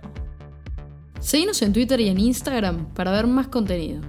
[1.19, 4.01] Seguinos en Twitter y en Instagram para ver más contenido.